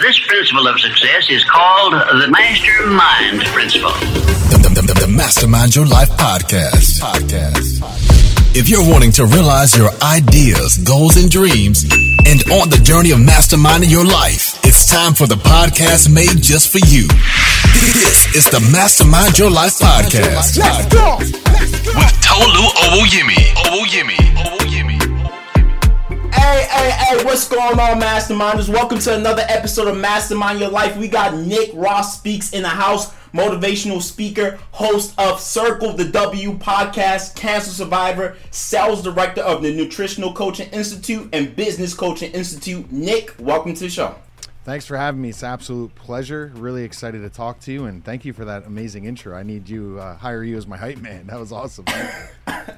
[0.00, 3.92] This principle of success is called the Mastermind Principle.
[4.48, 7.00] The, the, the, the Mastermind Your Life podcast.
[7.04, 7.84] Podcast.
[8.56, 11.84] If you're wanting to realize your ideas, goals, and dreams,
[12.24, 16.72] and on the journey of masterminding your life, it's time for the podcast made just
[16.72, 17.04] for you.
[17.92, 20.56] This is the Mastermind Your Life podcast.
[20.56, 21.18] Let's go.
[21.20, 23.52] With Tolu Owoyemi.
[23.68, 24.16] Owoyemi.
[24.48, 24.89] Owoyemi.
[26.40, 28.68] Hey, hey, hey, what's going on, Masterminders?
[28.68, 30.96] Welcome to another episode of Mastermind Your Life.
[30.96, 36.58] We got Nick Ross Speaks in the house, motivational speaker, host of Circle the W
[36.58, 42.90] podcast, cancer survivor, sales director of the Nutritional Coaching Institute and Business Coaching Institute.
[42.90, 44.16] Nick, welcome to the show.
[44.64, 45.30] Thanks for having me.
[45.30, 46.52] It's an absolute pleasure.
[46.54, 49.36] Really excited to talk to you, and thank you for that amazing intro.
[49.36, 51.26] I need you uh, hire you as my hype man.
[51.30, 51.84] That was awesome.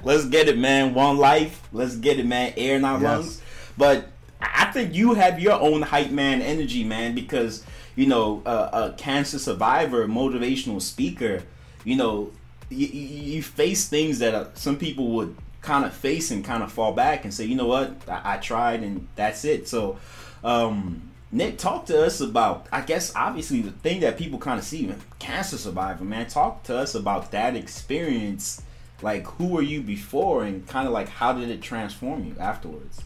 [0.03, 0.93] Let's get it, man.
[0.93, 1.67] One life.
[1.71, 2.53] Let's get it, man.
[2.57, 3.03] Air in our Yes.
[3.03, 3.41] lungs.
[3.77, 4.07] But
[4.41, 7.63] I think you have your own hype man energy, man, because
[7.95, 11.43] you know uh, a cancer survivor, motivational speaker.
[11.83, 12.31] You know,
[12.69, 16.71] you, you face things that uh, some people would kind of face and kind of
[16.71, 19.67] fall back and say, you know what, I, I tried and that's it.
[19.67, 19.97] So.
[20.43, 24.63] um Nick, talk to us about, I guess, obviously the thing that people kind of
[24.63, 26.27] see, man, cancer survivor, man.
[26.27, 28.61] Talk to us about that experience.
[29.01, 33.01] Like, who were you before, and kind of like how did it transform you afterwards?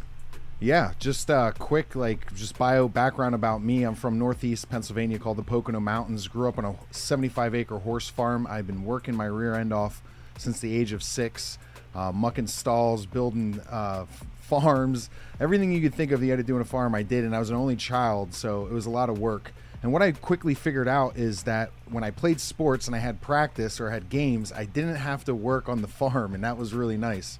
[0.60, 3.84] Yeah, just uh, quick, like just bio background about me.
[3.84, 6.28] I'm from Northeast Pennsylvania, called the Pocono Mountains.
[6.28, 8.48] Grew up on a 75 acre horse farm.
[8.50, 10.02] I've been working my rear end off
[10.38, 11.60] since the age of six,
[11.94, 14.06] uh, mucking stalls, building uh,
[14.42, 16.96] farms, everything you could think of you had to do on a farm.
[16.96, 19.54] I did, and I was an only child, so it was a lot of work.
[19.84, 23.22] And what I quickly figured out is that when I played sports and I had
[23.22, 26.74] practice or had games, I didn't have to work on the farm, and that was
[26.74, 27.38] really nice.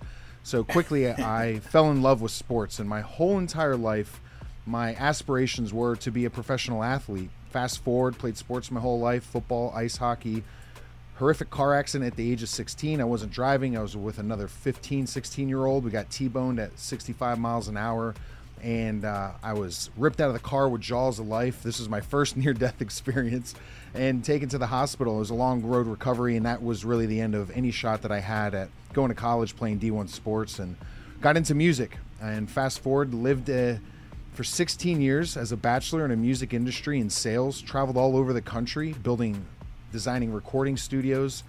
[0.48, 4.22] So quickly, I fell in love with sports, and my whole entire life,
[4.66, 7.32] my aspirations were to be a professional athlete.
[7.50, 10.46] Fast forward, played sports my whole life football, ice hockey.
[11.18, 13.02] Horrific car accident at the age of 16.
[13.02, 15.84] I wasn't driving, I was with another 15, 16 year old.
[15.84, 18.16] We got T boned at 65 miles an hour,
[18.62, 21.64] and uh, I was ripped out of the car with jaws of life.
[21.64, 23.56] This was my first near death experience,
[23.94, 25.18] and taken to the hospital.
[25.18, 28.02] It was a long road recovery, and that was really the end of any shot
[28.02, 30.76] that I had at going to college playing D1 sports and
[31.22, 31.98] got into music.
[32.22, 33.76] And fast forward, lived uh,
[34.34, 38.34] for 16 years as a bachelor in a music industry and sales, traveled all over
[38.34, 39.46] the country, building,
[39.92, 41.44] designing recording studios,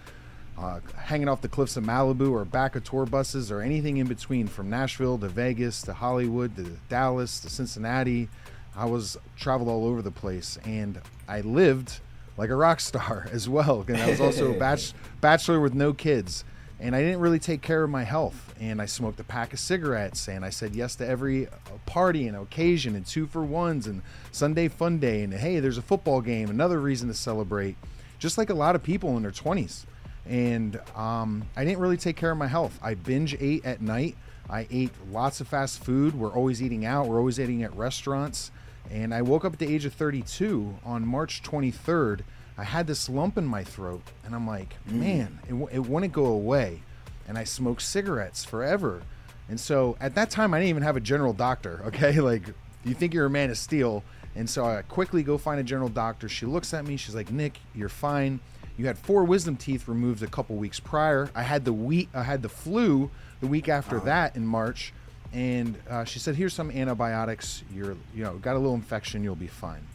[0.59, 4.09] uh, hanging off the cliffs of Malibu or back of tour buses or anything in
[4.09, 8.29] between from Nashville to Vegas to Hollywood to Dallas to Cincinnati.
[8.75, 12.01] I was traveled all over the place and I lived
[12.37, 13.85] like a rock star as well.
[13.87, 16.45] And I was also a bach- bachelor with no kids.
[16.81, 18.55] And I didn't really take care of my health.
[18.61, 20.29] And I smoked a pack of cigarettes.
[20.29, 21.51] And I said yes to every uh,
[21.87, 25.23] party and occasion and two for ones and Sunday fun day.
[25.23, 27.77] And hey, there's a football game, another reason to celebrate.
[28.21, 29.85] Just like a lot of people in their 20s
[30.28, 32.78] and um, I didn't really take care of my health.
[32.83, 34.16] I binge ate at night.
[34.50, 36.15] I ate lots of fast food.
[36.15, 37.06] We're always eating out.
[37.06, 38.50] We're always eating at restaurants.
[38.91, 42.21] And I woke up at the age of 32 on March 23rd.
[42.56, 46.12] I had this lump in my throat, and I'm like, man, it, w- it wouldn't
[46.12, 46.83] go away.
[47.28, 49.03] And I smoked cigarettes forever.
[49.49, 51.83] And so at that time, I didn't even have a general doctor.
[51.87, 52.43] Okay, like
[52.84, 54.03] you think you're a man of steel.
[54.34, 56.28] And so I quickly go find a general doctor.
[56.28, 56.97] She looks at me.
[56.97, 58.41] She's like, Nick, you're fine.
[58.78, 61.28] You had four wisdom teeth removed a couple weeks prior.
[61.34, 62.09] I had the wheat.
[62.15, 64.93] I had the flu the week after that in March,
[65.33, 67.65] and uh, she said, "Here's some antibiotics.
[67.75, 69.25] You're, you know, got a little infection.
[69.25, 69.87] You'll be fine."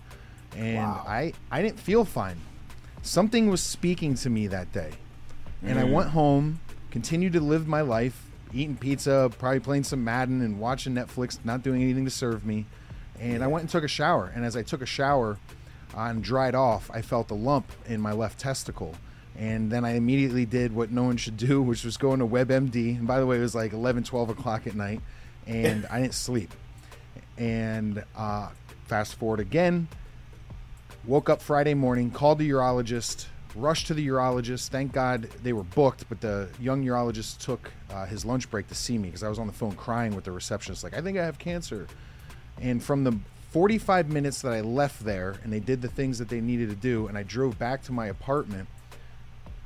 [0.56, 1.06] And Wow.
[1.08, 2.38] I, I didn't feel fine.
[3.02, 4.92] Something was speaking to me that day,
[5.64, 6.60] and I went home,
[6.92, 8.22] continued to live my life,
[8.54, 12.66] eating pizza, probably playing some Madden and watching Netflix, not doing anything to serve me.
[13.20, 14.32] And I went and took a shower.
[14.36, 15.38] And as I took a shower
[15.96, 18.96] and dried off, I felt a lump in my left testicle.
[19.36, 22.98] And then I immediately did what no one should do, which was go into WebMD.
[22.98, 25.02] And by the way, it was like 11, 12 o'clock at night.
[25.48, 26.52] And I didn't sleep.
[27.38, 28.50] And uh,
[28.88, 29.88] fast forward again,
[31.06, 33.26] woke up Friday morning, called the urologist,
[33.56, 34.70] rushed to the urologist.
[34.70, 38.76] Thank God they were booked, but the young urologist took uh, his lunch break to
[38.76, 41.18] see me because I was on the phone crying with the receptionist, like, I think
[41.18, 41.88] I have cancer.
[42.62, 43.18] And from the
[43.54, 46.76] 45 minutes that I left there and they did the things that they needed to
[46.76, 48.68] do, and I drove back to my apartment,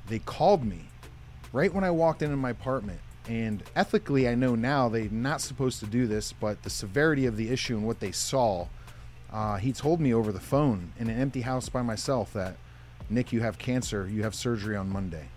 [0.10, 0.82] they called me
[1.54, 3.00] right when I walked into my apartment.
[3.30, 7.38] And ethically, I know now they're not supposed to do this, but the severity of
[7.38, 8.68] the issue and what they saw,
[9.32, 12.58] uh, he told me over the phone in an empty house by myself that,
[13.10, 14.06] Nick, you have cancer.
[14.12, 15.30] You have surgery on Monday.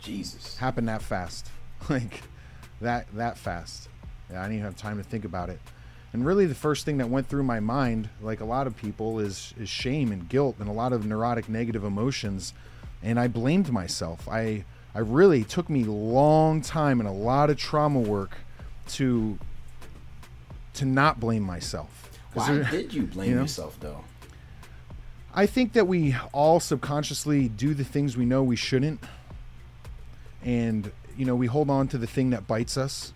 [0.00, 0.56] Jesus.
[0.56, 1.48] Happened that fast,
[1.88, 2.22] like
[2.80, 3.88] that that fast.
[4.30, 5.60] Yeah, I didn't even have time to think about it.
[6.16, 9.18] And really, the first thing that went through my mind, like a lot of people,
[9.18, 12.54] is is shame and guilt and a lot of neurotic negative emotions,
[13.02, 14.26] and I blamed myself.
[14.26, 14.64] I
[14.94, 18.38] I really took me a long time and a lot of trauma work
[18.92, 19.38] to
[20.72, 22.18] to not blame myself.
[22.32, 23.42] Why there- did you blame you know?
[23.42, 24.02] yourself though?
[25.34, 29.00] I think that we all subconsciously do the things we know we shouldn't.
[30.42, 33.12] And, you know, we hold on to the thing that bites us.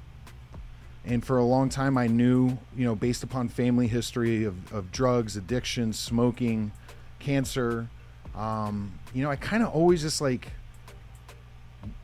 [1.04, 4.92] And for a long time, I knew, you know, based upon family history of, of
[4.92, 6.72] drugs, addiction, smoking,
[7.18, 7.88] cancer,
[8.34, 10.52] um, you know, I kind of always just like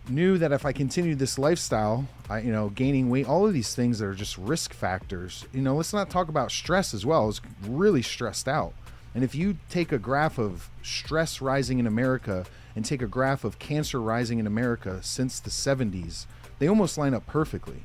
[0.09, 3.75] knew that if I continued this lifestyle, I, you know, gaining weight, all of these
[3.75, 5.45] things that are just risk factors.
[5.53, 7.23] You know, let's not talk about stress as well.
[7.23, 8.73] I was really stressed out.
[9.15, 12.45] And if you take a graph of stress rising in America
[12.75, 16.27] and take a graph of cancer rising in America since the 70s,
[16.59, 17.85] they almost line up perfectly.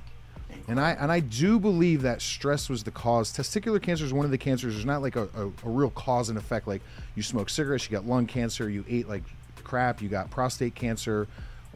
[0.68, 3.31] And I and I do believe that stress was the cause.
[3.31, 4.74] Testicular cancer is one of the cancers.
[4.74, 6.68] There's not like a, a, a real cause and effect.
[6.68, 6.81] Like
[7.15, 9.24] you smoke cigarettes, you got lung cancer, you ate like
[9.63, 11.27] crap, you got prostate cancer,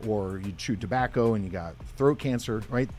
[0.07, 2.89] or you chew tobacco and you got throat cancer, right?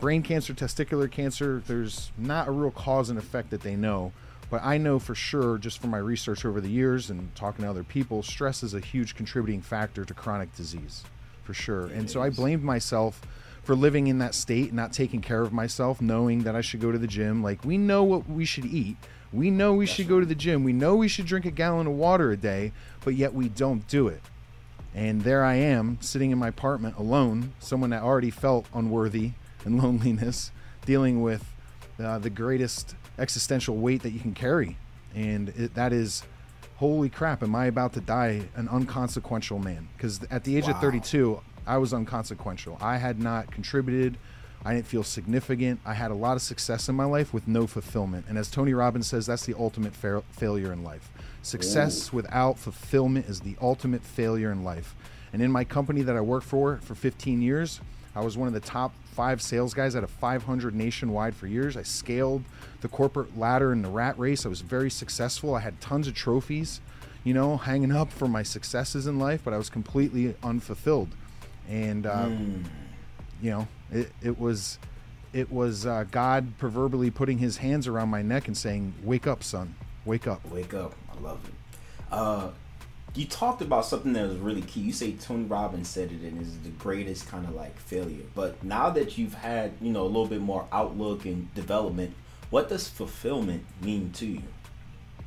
[0.00, 4.12] Brain cancer, testicular cancer, there's not a real cause and effect that they know.
[4.50, 7.70] But I know for sure, just from my research over the years and talking to
[7.70, 11.02] other people, stress is a huge contributing factor to chronic disease,
[11.42, 11.86] for sure.
[11.86, 13.20] and so I blamed myself
[13.64, 16.92] for living in that state, not taking care of myself, knowing that I should go
[16.92, 17.42] to the gym.
[17.42, 18.96] Like, we know what we should eat.
[19.32, 20.62] We know we should go to the gym.
[20.62, 22.72] We know we should drink a gallon of water a day,
[23.04, 24.20] but yet we don't do it.
[24.94, 29.32] And there I am, sitting in my apartment alone, someone that already felt unworthy
[29.64, 30.52] and loneliness,
[30.86, 31.44] dealing with
[31.98, 34.76] uh, the greatest existential weight that you can carry.
[35.14, 36.22] And it, that is,
[36.76, 39.88] holy crap, am I about to die an unconsequential man?
[39.96, 42.78] Because at the age of 32, I was unconsequential.
[42.80, 44.16] I had not contributed.
[44.64, 45.80] I didn't feel significant.
[45.84, 48.26] I had a lot of success in my life with no fulfillment.
[48.28, 51.10] And as Tony Robbins says, that's the ultimate fa- failure in life.
[51.42, 54.94] Success without fulfillment is the ultimate failure in life.
[55.34, 57.80] And in my company that I worked for for 15 years,
[58.16, 61.76] I was one of the top five sales guys out of 500 nationwide for years.
[61.76, 62.44] I scaled
[62.80, 64.46] the corporate ladder in the rat race.
[64.46, 65.54] I was very successful.
[65.54, 66.80] I had tons of trophies,
[67.24, 71.08] you know, hanging up for my successes in life, but I was completely unfulfilled.
[71.68, 72.30] And, uh,
[73.42, 74.78] you know, it, it was.
[75.32, 79.42] It was uh, God proverbially putting his hands around my neck and saying, Wake up,
[79.42, 79.74] son.
[80.04, 80.48] Wake up.
[80.48, 80.94] Wake up.
[81.10, 81.54] I love it.
[82.12, 82.50] Uh,
[83.14, 84.80] you talked about something that was really key.
[84.80, 88.24] You say Tony Robbins said it and is the greatest kind of like failure.
[88.34, 92.14] But now that you've had, you know, a little bit more outlook and development,
[92.50, 94.42] what does fulfillment mean to you,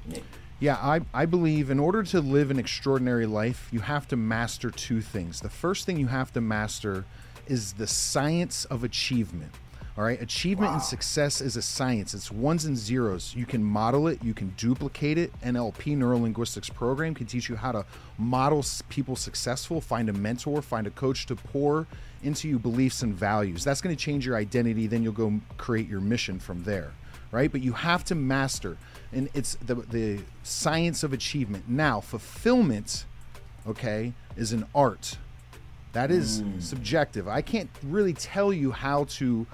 [0.06, 0.24] Nick?
[0.60, 4.72] Yeah, I, I believe in order to live an extraordinary life, you have to master
[4.72, 5.40] two things.
[5.40, 7.06] The first thing you have to master
[7.46, 9.52] is the science of achievement.
[9.96, 12.16] All right, achievement and success is a science.
[12.16, 13.36] It's ones and zeros.
[13.36, 15.32] You can model it, you can duplicate it.
[15.42, 17.86] NLP, Neuro Linguistics Program, can teach you how to
[18.18, 21.86] model people successful, find a mentor, find a coach to pour
[22.24, 23.64] into you beliefs and values.
[23.64, 24.88] That's going to change your identity.
[24.88, 26.94] Then you'll go create your mission from there
[27.32, 27.52] right?
[27.52, 28.78] But you have to master,
[29.12, 31.68] and it's the the science of achievement.
[31.68, 33.06] Now, fulfillment,
[33.66, 35.18] okay, is an art.
[35.94, 36.62] That is mm.
[36.62, 37.28] subjective.
[37.28, 39.48] I can't really tell you how to,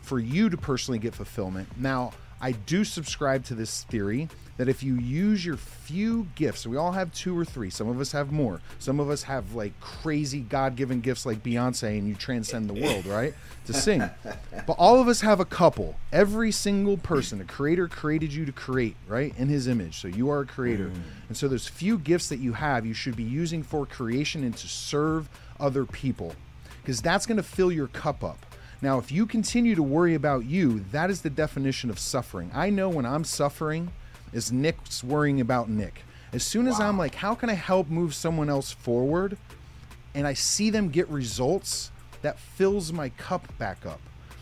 [0.00, 1.68] for you to personally get fulfillment.
[1.76, 6.76] Now, I do subscribe to this theory that if you use your few gifts, we
[6.76, 7.70] all have two or three.
[7.70, 8.60] Some of us have more.
[8.78, 13.06] Some of us have like crazy God-given gifts like Beyonce, and you transcend the world,
[13.06, 13.34] right?
[13.66, 14.02] To sing.
[14.66, 15.96] But all of us have a couple.
[16.10, 19.34] Every single person, a creator created you to create, right?
[19.36, 20.00] In his image.
[20.00, 20.86] So you are a creator.
[20.86, 21.02] Mm.
[21.28, 24.56] And so there's few gifts that you have you should be using for creation and
[24.56, 25.28] to serve
[25.60, 26.34] other people.
[26.80, 28.38] Because that's going to fill your cup up.
[28.80, 32.50] Now, if you continue to worry about you, that is the definition of suffering.
[32.54, 33.92] I know when I'm suffering
[34.34, 36.02] is Nick's worrying about Nick.
[36.32, 39.38] As soon as I'm like, how can I help move someone else forward?
[40.14, 44.00] And I see them get results, that fills my cup back up.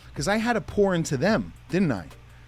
[0.08, 2.06] Because I had to pour into them, didn't I?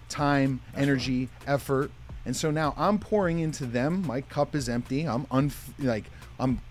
[0.09, 1.91] Time, energy, effort.
[2.25, 4.05] And so now I'm pouring into them.
[4.07, 5.07] My cup is empty.
[5.07, 6.05] I'm unf- like
[6.39, 6.61] I'm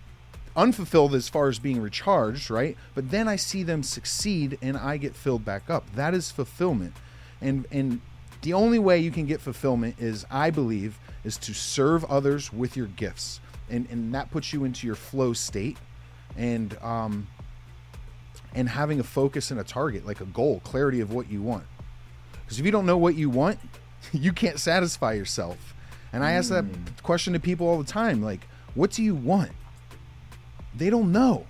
[0.55, 2.77] unfulfilled as far as being recharged, right?
[2.93, 5.85] But then I see them succeed and I get filled back up.
[5.95, 6.93] That is fulfillment.
[7.41, 8.01] And and
[8.45, 12.77] the only way you can get fulfillment is I believe is to serve others with
[12.77, 13.41] your gifts.
[13.69, 15.77] And and that puts you into your flow state
[16.37, 17.27] and um
[18.53, 21.65] and having a focus and a target, like a goal, clarity of what you want.
[22.45, 23.59] Because if you don't know what you want,
[24.13, 25.73] you can't satisfy yourself.
[26.13, 26.65] And I ask that
[27.03, 29.51] question to people all the time like, what do you want?
[30.73, 31.47] They don't know.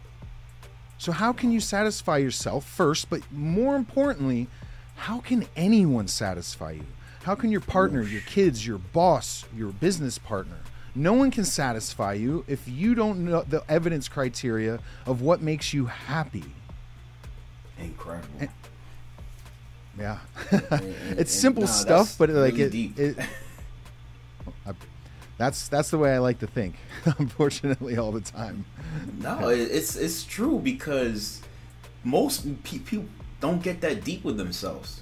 [0.97, 3.09] So, how can you satisfy yourself first?
[3.09, 4.47] But more importantly,
[4.95, 6.85] how can anyone satisfy you?
[7.23, 10.57] How can your partner, your kids, your boss, your business partner,
[10.93, 15.73] no one can satisfy you if you don't know the evidence criteria of what makes
[15.73, 16.45] you happy.
[17.79, 18.47] Incredible.
[19.99, 20.19] Yeah,
[20.51, 23.25] And- it's and- simple stuff, but like really it, it
[24.67, 24.73] I-
[25.37, 26.75] that's that's the way I like to think.
[27.17, 28.65] Unfortunately, all the time.
[29.19, 31.41] No, it's it's true because
[32.05, 33.03] most people
[33.45, 35.01] don't get that deep with themselves,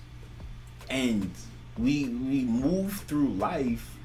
[0.89, 1.31] and
[1.77, 3.95] we we move through life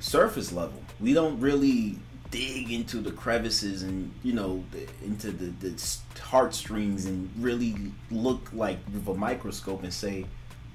[0.00, 0.82] surface level.
[0.98, 1.96] We don't really
[2.32, 5.72] dig into the crevices and you know the- into the, the
[6.20, 7.76] heartstrings and really
[8.10, 10.26] look like with a microscope and say,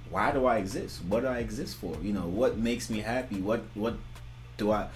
[0.10, 1.04] why do I exist?
[1.10, 1.98] What do I exist for?
[2.02, 3.42] You know, what makes me happy?
[3.42, 3.96] What what
[4.56, 4.88] do I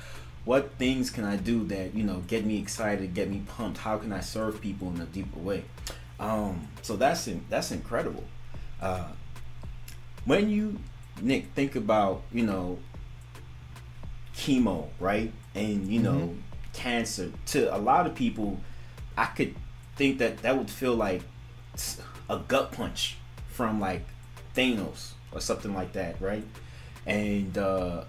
[0.46, 3.80] what things can I do that, you know, get me excited, get me pumped?
[3.80, 5.66] How can I serve people in a deeper way?
[6.20, 8.24] Um, so that's in, that's incredible.
[8.82, 9.08] Uh,
[10.26, 10.80] when you
[11.22, 12.80] Nick think about, you know,
[14.36, 15.32] chemo, right?
[15.56, 16.36] And you know,
[16.74, 18.60] cancer to a lot of people,
[19.18, 19.56] I could
[19.96, 21.22] think that that would feel like
[22.30, 23.18] a gut punch
[23.50, 24.06] from like
[24.56, 26.46] Thanos or something like that, right?
[27.06, 28.04] And uh,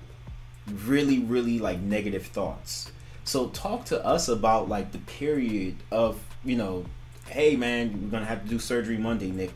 [0.85, 2.93] really, really like negative thoughts.
[3.25, 6.87] So talk to us about like the period of you know,
[7.31, 9.53] hey man, we're gonna have to do surgery Monday, Nick,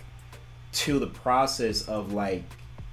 [0.72, 2.44] to the process of like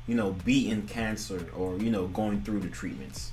[0.07, 3.31] you know beating cancer or you know going through the treatments.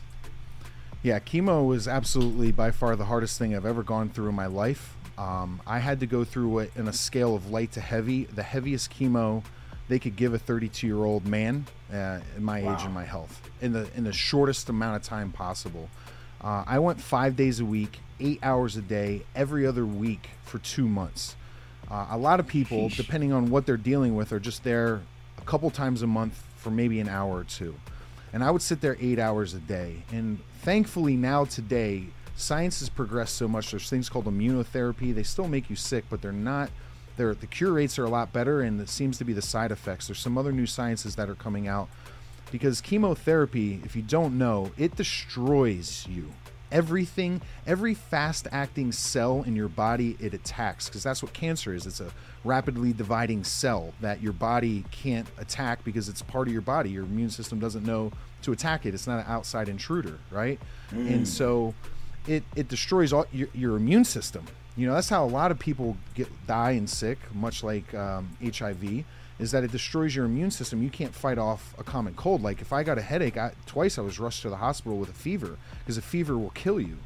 [1.03, 4.47] Yeah, chemo was absolutely by far the hardest thing I've ever gone through in my
[4.47, 4.95] life.
[5.17, 8.25] Um, I had to go through it in a scale of light to heavy.
[8.25, 9.43] The heaviest chemo
[9.89, 13.41] they could give a 32 year old man uh, in my age and my health
[13.61, 15.89] in the in the shortest amount of time possible.
[16.41, 20.59] Uh, I went five days a week, eight hours a day, every other week for
[20.59, 21.35] two months.
[21.91, 22.97] Uh, a lot of people, Sheesh.
[22.97, 25.01] depending on what they're dealing with, are just there
[25.39, 27.75] a couple times a month for maybe an hour or two.
[28.33, 30.03] And I would sit there eight hours a day.
[30.13, 32.05] And thankfully, now today,
[32.37, 33.71] science has progressed so much.
[33.71, 35.15] There's things called immunotherapy.
[35.15, 36.71] They still make you sick, but they're not.
[37.17, 39.73] They're, the cure rates are a lot better, and it seems to be the side
[39.73, 40.07] effects.
[40.07, 41.89] There's some other new sciences that are coming out
[42.53, 46.33] because chemotherapy, if you don't know, it destroys you.
[46.71, 51.87] Everything, every fast acting cell in your body, it attacks because that's what cancer is.
[51.87, 52.11] It's a
[52.45, 56.91] rapidly dividing cell that your body can't attack because it's part of your body.
[56.91, 58.95] Your immune system doesn't know to attack it.
[58.95, 60.61] It's not an outside intruder, right?
[61.09, 61.75] And so
[62.27, 64.45] it, it destroys all your, your immune system.
[64.77, 68.37] You know, that's how a lot of people get die and sick, much like um,
[68.43, 69.05] HIV,
[69.39, 70.83] is that it destroys your immune system.
[70.83, 72.43] You can't fight off a common cold.
[72.43, 75.09] Like if I got a headache, I, twice I was rushed to the hospital with
[75.09, 76.99] a fever because a fever will kill you.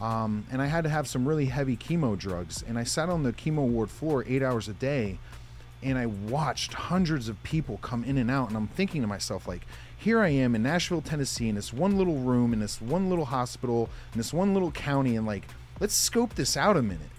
[0.00, 2.64] Um, and I had to have some really heavy chemo drugs.
[2.66, 5.18] And I sat on the chemo ward floor eight hours a day
[5.82, 8.48] and I watched hundreds of people come in and out.
[8.48, 9.62] And I'm thinking to myself, like,
[9.96, 13.24] here I am in Nashville, Tennessee, in this one little room, in this one little
[13.24, 15.44] hospital, in this one little county, and like,
[15.80, 17.10] let's scope this out a minute.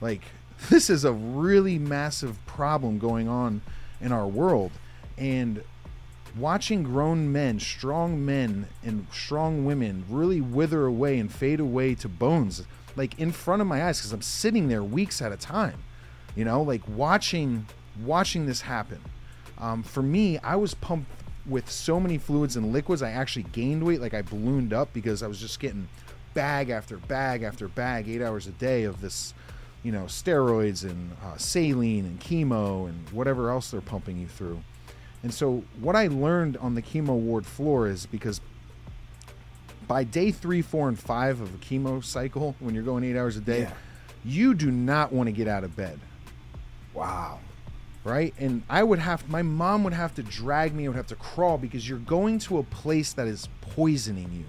[0.00, 0.22] Like,
[0.70, 3.62] this is a really massive problem going on
[4.00, 4.72] in our world.
[5.18, 5.62] And
[6.36, 12.08] watching grown men, strong men, and strong women really wither away and fade away to
[12.08, 12.62] bones,
[12.96, 15.82] like in front of my eyes, because I'm sitting there weeks at a time,
[16.36, 17.66] you know, like watching
[18.04, 19.00] watching this happen.
[19.58, 21.10] Um, for me, I was pumped
[21.46, 23.02] with so many fluids and liquids.
[23.02, 25.88] I actually gained weight, like I ballooned up because I was just getting
[26.32, 29.34] bag after bag after bag, eight hours a day of this,
[29.82, 34.60] you know, steroids and uh, saline and chemo and whatever else they're pumping you through.
[35.22, 38.40] And so, what I learned on the chemo ward floor is because
[39.86, 43.36] by day three, four, and five of a chemo cycle, when you're going eight hours
[43.36, 43.72] a day, Yeah.
[44.24, 45.98] you do not want to get out of bed
[46.94, 47.40] Wow.
[48.04, 48.32] right?
[48.38, 51.16] And I would have my mom would have to drag me, I would have to
[51.16, 54.44] crawl because you're going to a place that is poisoning you.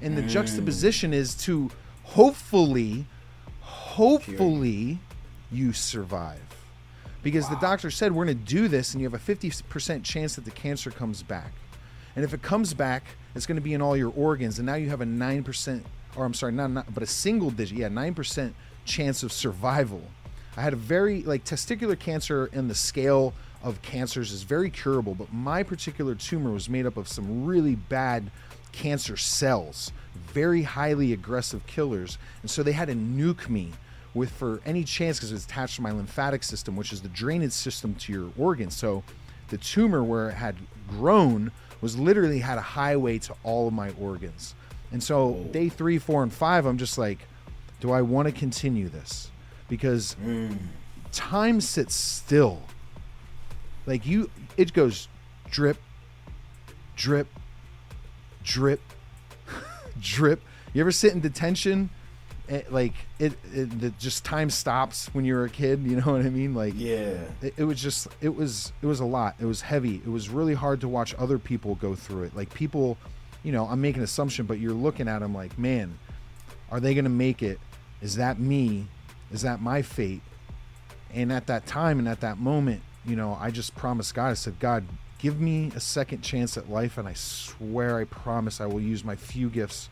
[0.00, 1.70] And the juxtaposition is to
[2.04, 3.06] hopefully
[3.92, 4.98] hopefully
[5.50, 6.40] you survive.
[7.22, 10.34] Because the doctor said we're going to do this and you have a 50% chance
[10.34, 11.52] that the cancer comes back.
[12.16, 14.74] And if it comes back, it's going to be in all your organs and now
[14.74, 15.82] you have a 9%
[16.16, 18.52] or I'm sorry, not, not but a single digit, yeah, 9%
[18.84, 20.02] chance of survival.
[20.56, 23.32] I had a very like testicular cancer in the scale
[23.62, 27.76] of cancers is very curable, but my particular tumor was made up of some really
[27.76, 28.30] bad
[28.72, 33.72] cancer cells, very highly aggressive killers, and so they had to nuke me
[34.14, 37.52] with for any chance because it's attached to my lymphatic system, which is the drainage
[37.52, 38.74] system to your organs.
[38.74, 39.02] So
[39.48, 40.56] the tumor where it had
[40.88, 41.50] grown
[41.80, 44.54] was literally had a highway to all of my organs.
[44.92, 47.18] And so day three, four, and five, I'm just like,
[47.80, 49.30] do I want to continue this?
[49.68, 50.56] Because mm.
[51.10, 52.62] time sits still.
[53.86, 55.08] Like you, it goes
[55.50, 55.78] drip,
[56.94, 57.26] drip,
[58.42, 58.80] drip,
[60.00, 60.40] drip.
[60.72, 61.90] You ever sit in detention?
[62.48, 65.82] eh, Like it, it, just time stops when you're a kid.
[65.84, 66.54] You know what I mean?
[66.54, 67.18] Like Yeah.
[67.40, 70.28] it, it was just it was it was a lot it was heavy it was
[70.28, 72.96] really hard to watch other people go through it like people
[73.42, 75.98] you know i'm making an assumption but you're looking at them like man
[76.70, 77.58] are they gonna make it
[78.00, 78.86] is that me
[79.32, 80.20] is that my fate
[81.12, 84.34] and at that time and at that moment you know i just promised god i
[84.34, 84.84] said god
[85.22, 89.04] give me a second chance at life and i swear i promise i will use
[89.04, 89.88] my few gifts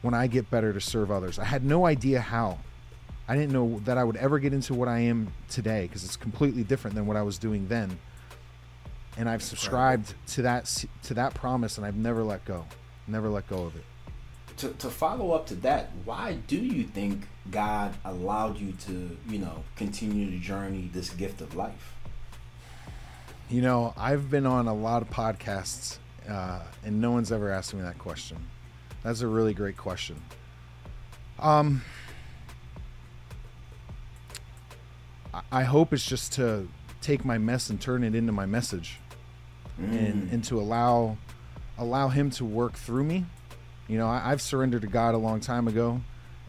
[0.00, 2.56] when i get better to serve others i had no idea how
[3.28, 6.16] I didn't know that I would ever get into what I am today because it's
[6.16, 7.98] completely different than what I was doing then.
[9.16, 12.66] And I've subscribed to that to that promise, and I've never let go,
[13.06, 13.84] never let go of it.
[14.58, 19.38] To, to follow up to that, why do you think God allowed you to, you
[19.38, 21.91] know, continue the journey this gift of life?
[23.48, 27.74] You know, I've been on a lot of podcasts, uh, and no one's ever asked
[27.74, 28.38] me that question.
[29.02, 30.16] That's a really great question.
[31.38, 31.82] Um,
[35.50, 36.68] I- hope it's just to
[37.00, 38.98] take my mess and turn it into my message,
[39.78, 41.16] and and to allow
[41.78, 43.24] allow Him to work through me.
[43.88, 46.00] You know, I, I've surrendered to God a long time ago,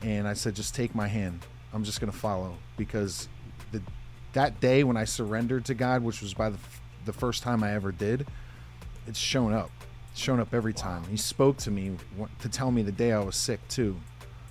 [0.01, 1.45] and I said, just take my hand.
[1.73, 3.27] I'm just gonna follow because
[3.71, 3.81] the
[4.33, 6.59] that day when I surrendered to God, which was by the
[7.05, 8.27] the first time I ever did,
[9.07, 9.71] it's shown up.
[10.11, 11.03] It's shown up every time.
[11.05, 11.97] He spoke to me
[12.39, 13.99] to tell me the day I was sick too.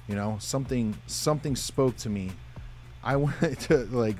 [0.08, 2.32] You know, something something spoke to me.
[3.02, 4.16] I wanted to like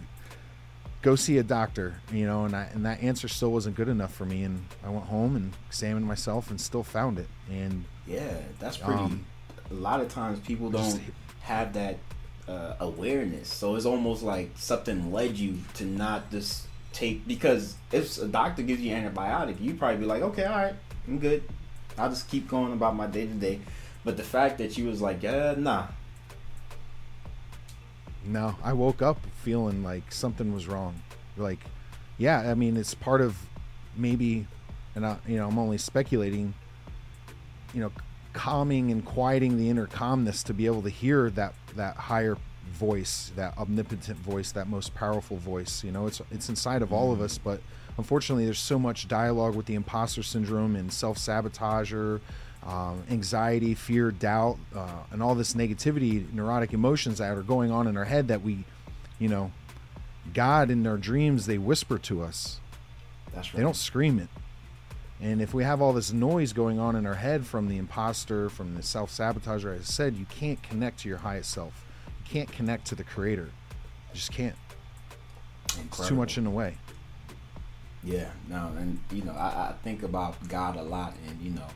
[1.02, 4.14] go see a doctor, you know, and I, and that answer still wasn't good enough
[4.14, 4.44] for me.
[4.44, 7.26] And I went home and examined myself and still found it.
[7.50, 9.00] And Yeah, that's pretty.
[9.00, 9.26] Um,
[9.70, 11.00] a lot of times people don't
[11.42, 11.98] have that
[12.48, 18.20] uh, awareness, so it's almost like something led you to not just take because if
[18.20, 20.74] a doctor gives you an antibiotic, you probably be like, okay, all right,
[21.06, 21.42] I'm good.
[21.98, 23.60] I'll just keep going about my day to day.
[24.04, 25.86] But the fact that you was like, yeah, nah,
[28.24, 31.02] No, I woke up feeling like something was wrong.
[31.36, 31.58] Like,
[32.18, 33.36] yeah, I mean, it's part of
[33.96, 34.46] maybe,
[34.94, 36.54] and I, you know, I'm only speculating.
[37.74, 37.92] You know,
[38.32, 43.32] calming and quieting the inner calmness to be able to hear that that higher voice,
[43.36, 45.84] that omnipotent voice, that most powerful voice.
[45.84, 47.60] You know, it's it's inside of all of us, but
[47.98, 52.20] unfortunately, there's so much dialogue with the imposter syndrome and self sabotager
[52.66, 57.86] um, anxiety, fear, doubt, uh, and all this negativity, neurotic emotions that are going on
[57.86, 58.64] in our head that we,
[59.18, 59.50] you know,
[60.32, 62.60] God in our dreams, they whisper to us.
[63.34, 63.58] that's right.
[63.58, 64.28] They don't scream it.
[65.20, 68.48] And if we have all this noise going on in our head from the imposter,
[68.48, 71.81] from the self sabotager, as I said, you can't connect to your highest self.
[72.32, 73.50] Can't connect to the creator.
[74.08, 74.56] You just can't.
[75.78, 76.78] It's too much in the way.
[78.02, 81.66] Yeah, no, and you know, I, I think about God a lot, and you know,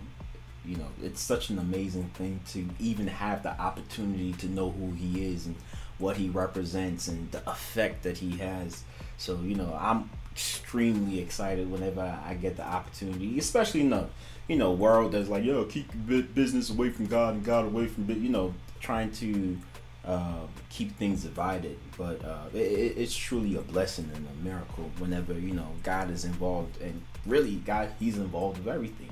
[0.64, 4.92] you know, it's such an amazing thing to even have the opportunity to know who
[4.92, 5.56] He is and
[5.98, 8.82] what He represents and the effect that He has.
[9.18, 14.06] So you know, I'm extremely excited whenever I get the opportunity, especially in the
[14.48, 15.90] you know world that's like, yo, keep
[16.34, 19.58] business away from God and God away from you know, trying to
[20.06, 21.78] uh, keep things divided.
[21.98, 26.10] But uh, it, it- it's truly a blessing and a miracle whenever you know God
[26.10, 29.10] is involved, and really, God, He's involved with everything.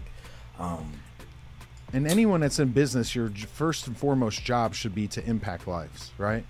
[0.59, 0.93] Um,
[1.93, 6.11] And anyone that's in business, your first and foremost job should be to impact lives,
[6.19, 6.45] right?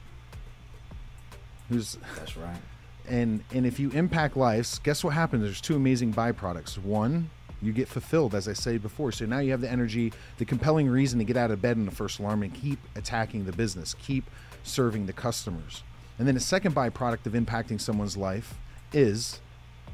[1.71, 2.61] Who's that's right.
[3.09, 7.31] and and if you impact lives guess what happens there's two amazing byproducts one
[7.65, 9.13] you get fulfilled as i said before.
[9.13, 11.85] So now you have the energy the compelling reason to get out of bed in
[11.85, 14.25] the first alarm and keep attacking the business keep
[14.63, 15.83] serving the customers.
[16.19, 18.55] And then a second byproduct of impacting someone's life
[18.93, 19.41] is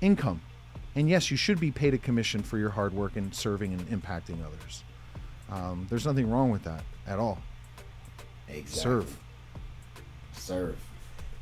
[0.00, 0.42] income.
[0.94, 3.88] And yes you should be paid a commission for your hard work in serving and
[3.88, 4.84] impacting others.
[5.50, 7.38] Um, there's nothing wrong with that at all.
[8.48, 8.82] Exactly.
[8.82, 9.18] serve.
[10.32, 10.78] Serve.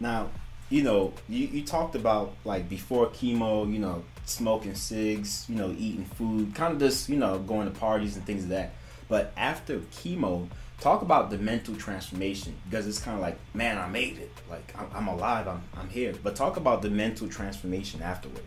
[0.00, 0.28] Now,
[0.70, 5.74] you know, you, you talked about like before chemo, you know, smoking cigs, you know,
[5.78, 8.74] eating food, kind of just, you know, going to parties and things of that.
[9.08, 10.48] But after chemo,
[10.80, 14.30] talk about the mental transformation because it's kind of like, man, I made it.
[14.50, 16.14] Like, I'm, I'm alive, I'm, I'm here.
[16.22, 18.44] But talk about the mental transformation afterwards.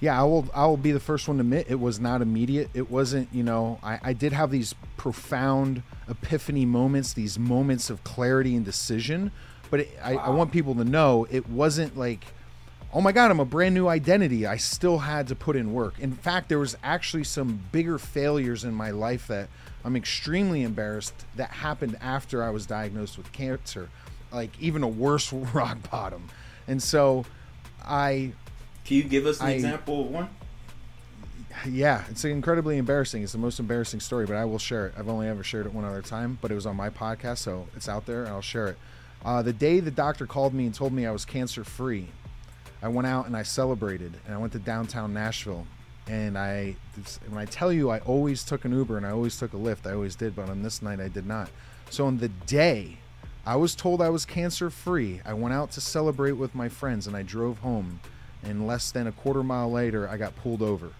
[0.00, 0.48] Yeah, I will.
[0.54, 2.70] I will be the first one to admit it was not immediate.
[2.72, 3.34] It wasn't.
[3.34, 8.64] You know, I, I did have these profound epiphany moments, these moments of clarity and
[8.64, 9.32] decision.
[9.70, 12.26] But it, I, I want people to know it wasn't like,
[12.92, 14.46] oh my god, I'm a brand new identity.
[14.46, 15.98] I still had to put in work.
[15.98, 19.48] In fact, there was actually some bigger failures in my life that
[19.84, 23.88] I'm extremely embarrassed that happened after I was diagnosed with cancer,
[24.32, 26.28] like even a worse rock bottom.
[26.66, 27.24] And so,
[27.84, 28.32] I
[28.84, 30.28] Can you give us an I- example of one?
[31.66, 33.22] Yeah, it's incredibly embarrassing.
[33.24, 34.94] It's the most embarrassing story, but I will share it.
[34.96, 37.66] I've only ever shared it one other time, but it was on my podcast, so
[37.74, 38.78] it's out there, and I'll share it.
[39.24, 42.08] Uh, the day the doctor called me and told me I was cancer free,
[42.82, 45.66] I went out and I celebrated, and I went to downtown Nashville.
[46.06, 46.76] And I,
[47.28, 49.86] when I tell you, I always took an Uber and I always took a Lyft.
[49.86, 51.50] I always did, but on this night I did not.
[51.90, 52.96] So on the day
[53.44, 57.06] I was told I was cancer free, I went out to celebrate with my friends
[57.06, 58.00] and I drove home.
[58.42, 60.92] And less than a quarter mile later, I got pulled over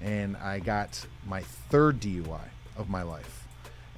[0.00, 3.46] and I got my third DUI of my life.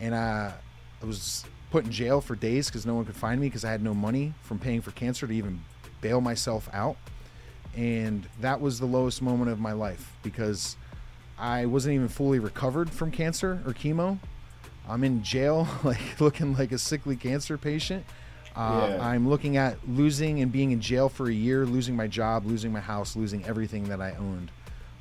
[0.00, 0.54] And I,
[1.02, 3.70] I was put in jail for days because no one could find me because I
[3.70, 5.64] had no money from paying for cancer to even
[6.00, 6.96] bail myself out.
[7.76, 10.76] And that was the lowest moment of my life because
[11.38, 14.18] I wasn't even fully recovered from cancer or chemo.
[14.88, 18.04] I'm in jail, like looking like a sickly cancer patient.
[18.56, 19.06] Uh, Yeah.
[19.06, 22.72] I'm looking at losing and being in jail for a year, losing my job, losing
[22.72, 24.50] my house, losing everything that I owned.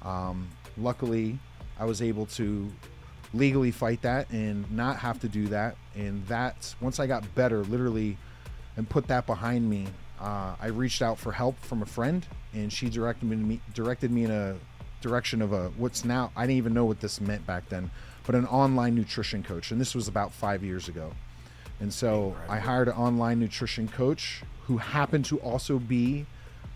[0.03, 1.39] Um, luckily,
[1.79, 2.71] I was able to
[3.33, 5.75] legally fight that and not have to do that.
[5.95, 8.17] And that's once I got better, literally,
[8.75, 9.87] and put that behind me,
[10.19, 14.11] uh, I reached out for help from a friend, and she directed me, me directed
[14.11, 14.55] me in a
[15.01, 17.91] direction of a what's now I didn't even know what this meant back then,
[18.25, 21.13] but an online nutrition coach, and this was about five years ago.
[21.79, 26.25] And so I hired an online nutrition coach who happened to also be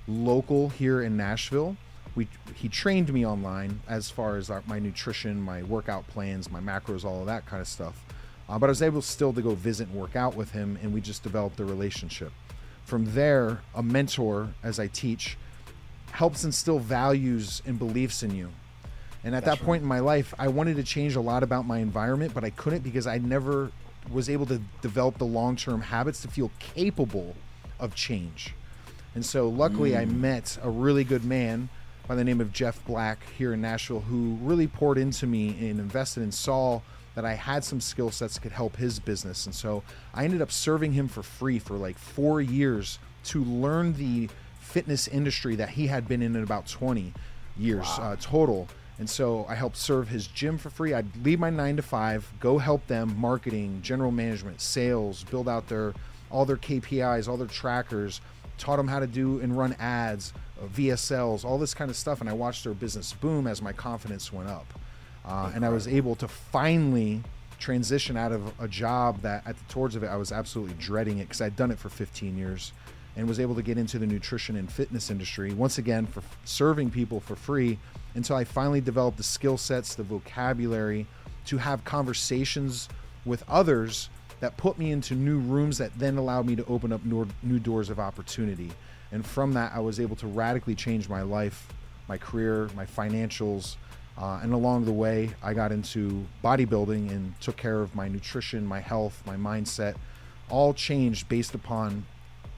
[0.08, 1.76] local here in Nashville.
[2.14, 6.60] We he trained me online as far as our, my nutrition, my workout plans, my
[6.60, 8.04] macros, all of that kind of stuff.
[8.48, 10.94] Uh, but I was able still to go visit and work out with him, and
[10.94, 12.34] we just developed a relationship.
[12.86, 15.38] From there, a mentor, as I teach,
[16.12, 18.50] helps instill values and beliefs in you.
[19.24, 21.80] And at that point in my life, I wanted to change a lot about my
[21.80, 23.72] environment, but I couldn't because I never
[24.12, 27.36] was able to develop the long term habits to feel capable
[27.80, 28.54] of change.
[29.14, 30.18] And so, luckily, I mm.
[30.18, 31.70] met a really good man
[32.08, 35.80] by the name of Jeff Black here in Nashville who really poured into me and
[35.80, 36.82] invested and saw
[37.16, 39.46] that I had some skill sets that could help his business.
[39.46, 43.94] And so, I ended up serving him for free for like four years to learn
[43.94, 47.14] the fitness industry that he had been in in about 20
[47.58, 48.68] years uh, total.
[49.00, 50.94] And so I helped serve his gym for free.
[50.94, 55.68] I'd leave my nine to five, go help them marketing, general management, sales, build out
[55.68, 55.94] their
[56.30, 58.22] all their KPIs, all their trackers,
[58.58, 62.22] taught them how to do and run ads, uh, VSLs, all this kind of stuff.
[62.22, 64.66] And I watched their business boom as my confidence went up.
[65.32, 67.24] Uh, and I was able to finally
[67.58, 71.20] transition out of a job that at the towards of it I was absolutely dreading
[71.20, 72.74] it because I'd done it for 15 years
[73.16, 76.38] and was able to get into the nutrition and fitness industry once again for f-
[76.44, 77.80] serving people for free
[78.16, 81.08] until I finally developed the skill sets, the vocabulary
[81.46, 82.90] to have conversations
[83.24, 84.10] with others
[84.42, 87.60] that put me into new rooms that then allowed me to open up new, new
[87.60, 88.72] doors of opportunity.
[89.14, 91.68] And from that, I was able to radically change my life,
[92.10, 93.76] my career, my financials.
[94.22, 98.66] Uh, and along the way, I got into bodybuilding and took care of my nutrition,
[98.66, 99.96] my health, my mindset,
[100.48, 102.06] all changed based upon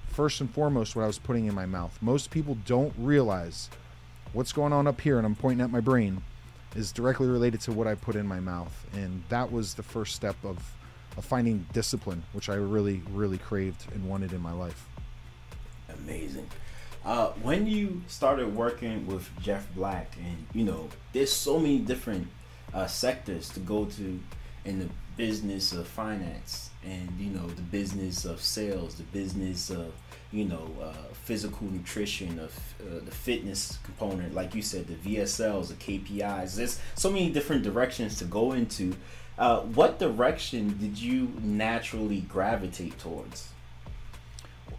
[0.08, 1.97] first and foremost what I was putting in my mouth.
[2.02, 3.69] Most people don't realize
[4.34, 6.21] what's going on up here, and I'm pointing at my brain,
[6.76, 8.86] is directly related to what I put in my mouth.
[8.93, 10.58] And that was the first step of,
[11.17, 14.86] of finding discipline, which I really, really craved and wanted in my life.
[15.88, 16.49] Amazing.
[17.06, 22.28] Uh, when you started working with Jeff Black, and you know, there's so many different
[22.74, 24.20] uh, sectors to go to
[24.63, 29.94] in the business of finance, and you know, the business of sales, the business of
[30.34, 35.68] you know, uh, physical nutrition, of uh, the fitness component, like you said, the VSLs,
[35.68, 36.56] the KPIs.
[36.56, 38.96] There's so many different directions to go into.
[39.38, 43.53] Uh, what direction did you naturally gravitate towards?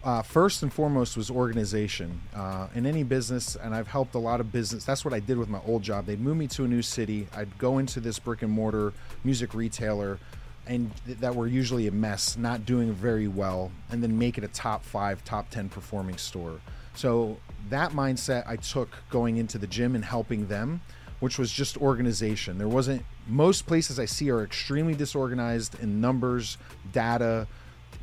[0.04, 2.20] Uh, first and foremost was organization.
[2.34, 5.38] Uh, in any business and i've helped a lot of business that's what i did
[5.38, 6.06] with my old job.
[6.06, 7.26] They'd move me to a new city.
[7.34, 8.92] I'd go into this brick and mortar
[9.24, 10.18] music retailer
[10.66, 14.44] and th- that were usually a mess not doing very well and then make it
[14.44, 16.60] a top five top 10 performing store.
[16.94, 17.38] So
[17.70, 20.82] that mindset i took going into the gym and helping them
[21.20, 22.58] which was just organization.
[22.58, 26.58] There wasn't most places i see are extremely disorganized in numbers
[26.92, 27.46] data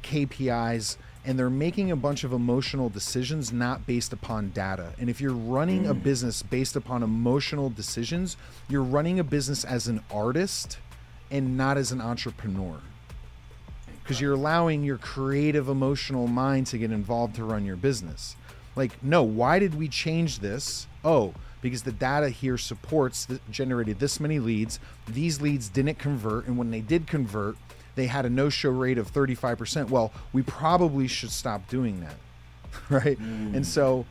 [0.03, 4.93] KPIs and they're making a bunch of emotional decisions not based upon data.
[4.99, 6.01] And if you're running a mm.
[6.01, 10.79] business based upon emotional decisions, you're running a business as an artist
[11.29, 12.79] and not as an entrepreneur.
[14.01, 18.35] Because you're allowing your creative emotional mind to get involved to run your business.
[18.75, 20.87] Like, no, why did we change this?
[21.03, 24.79] Oh, because the data here supports that generated this many leads.
[25.07, 27.57] These leads didn't convert, and when they did convert,
[27.95, 29.89] they had a no-show rate of 35%.
[29.89, 32.15] Well, we probably should stop doing that.
[32.89, 33.17] Right?
[33.17, 34.05] And so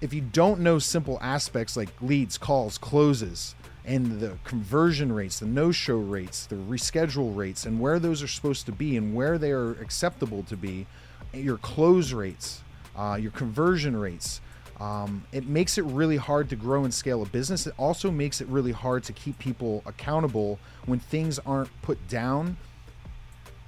[0.00, 5.46] if you don't know simple aspects like leads, calls, closes, and the conversion rates, the
[5.46, 9.50] no-show rates, the reschedule rates, and where those are supposed to be and where they
[9.50, 10.86] are acceptable to be,
[11.32, 12.62] your close rates,
[12.96, 14.40] uh, your conversion rates.
[14.78, 17.66] Um, it makes it really hard to grow and scale a business.
[17.66, 22.56] It also makes it really hard to keep people accountable when things aren't put down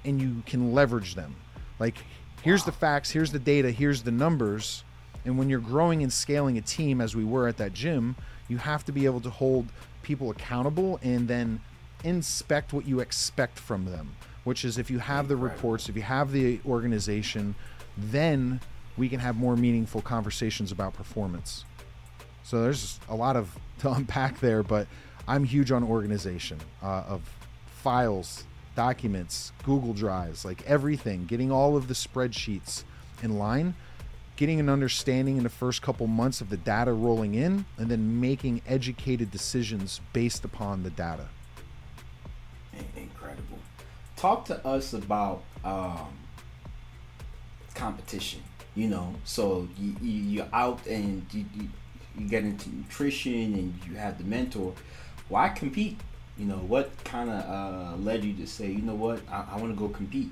[0.05, 1.35] and you can leverage them.
[1.79, 1.95] Like,
[2.41, 4.83] here's the facts, here's the data, here's the numbers.
[5.25, 8.15] And when you're growing and scaling a team, as we were at that gym,
[8.47, 9.67] you have to be able to hold
[10.01, 11.61] people accountable and then
[12.03, 16.01] inspect what you expect from them, which is if you have the reports, if you
[16.01, 17.55] have the organization,
[17.97, 18.59] then
[18.97, 21.65] we can have more meaningful conversations about performance.
[22.43, 24.87] So there's a lot of to unpack there, but
[25.27, 27.21] I'm huge on organization uh, of
[27.67, 32.83] files, documents, Google Drives, like everything, getting all of the spreadsheets
[33.21, 33.75] in line,
[34.35, 38.19] getting an understanding in the first couple months of the data rolling in, and then
[38.19, 41.27] making educated decisions based upon the data.
[42.95, 43.59] Incredible.
[44.15, 46.09] Talk to us about um,
[47.75, 48.41] competition.
[48.73, 51.67] You know, so you, you you're out and you, you
[52.17, 54.73] you get into nutrition and you have the mentor.
[55.27, 55.99] Why compete?
[56.41, 59.57] You know, what kind of uh, led you to say, you know what, I, I
[59.57, 60.31] want to go compete?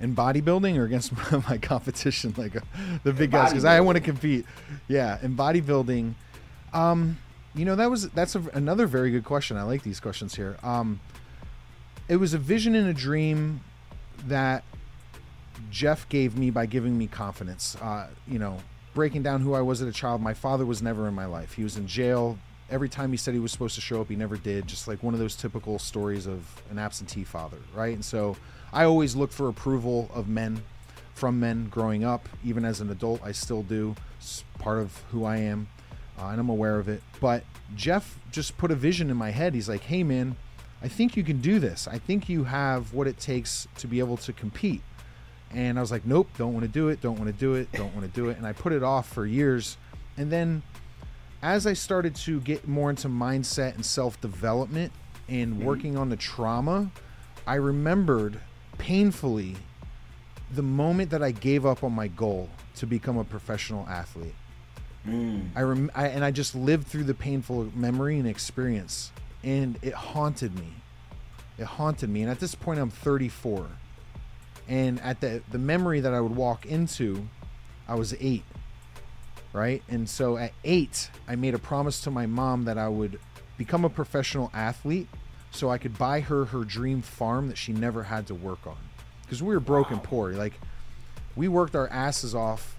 [0.00, 1.12] in bodybuilding or against
[1.48, 2.60] my competition, like uh,
[3.02, 4.46] the big guys, because I want to compete.
[4.86, 6.14] Yeah, in bodybuilding,
[6.72, 7.18] um,
[7.56, 9.56] you know that was that's a, another very good question.
[9.56, 10.56] I like these questions here.
[10.62, 11.00] Um,
[12.06, 13.60] it was a vision and a dream
[14.28, 14.62] that
[15.72, 17.76] Jeff gave me by giving me confidence.
[17.82, 18.58] Uh, you know,
[18.94, 20.22] breaking down who I was as a child.
[20.22, 21.54] My father was never in my life.
[21.54, 22.38] He was in jail.
[22.70, 24.66] Every time he said he was supposed to show up, he never did.
[24.66, 27.94] Just like one of those typical stories of an absentee father, right?
[27.94, 28.36] And so
[28.72, 30.62] I always look for approval of men
[31.14, 32.28] from men growing up.
[32.44, 33.94] Even as an adult, I still do.
[34.18, 35.68] It's part of who I am,
[36.18, 37.02] uh, and I'm aware of it.
[37.20, 39.54] But Jeff just put a vision in my head.
[39.54, 40.36] He's like, hey, man,
[40.82, 41.88] I think you can do this.
[41.88, 44.82] I think you have what it takes to be able to compete.
[45.50, 47.72] And I was like, nope, don't want to do it, don't want to do it,
[47.72, 48.36] don't want to do it.
[48.36, 49.76] And I put it off for years.
[50.16, 50.62] And then
[51.42, 54.92] as I started to get more into mindset and self development
[55.28, 55.64] and mm-hmm.
[55.64, 56.90] working on the trauma,
[57.46, 58.40] I remembered
[58.78, 59.56] painfully
[60.50, 64.34] the moment that I gave up on my goal to become a professional athlete.
[65.06, 65.50] Mm.
[65.54, 69.94] I, rem- I and I just lived through the painful memory and experience, and it
[69.94, 70.72] haunted me.
[71.56, 73.66] It haunted me, and at this point, I'm 34,
[74.68, 77.28] and at the the memory that I would walk into,
[77.88, 78.44] I was eight,
[79.58, 79.82] right?
[79.88, 83.18] And so at eight, I made a promise to my mom that I would
[83.56, 85.08] become a professional athlete,
[85.50, 88.78] so I could buy her her dream farm that she never had to work on,
[89.22, 90.32] because we were broke and poor.
[90.32, 90.54] Like
[91.34, 92.76] we worked our asses off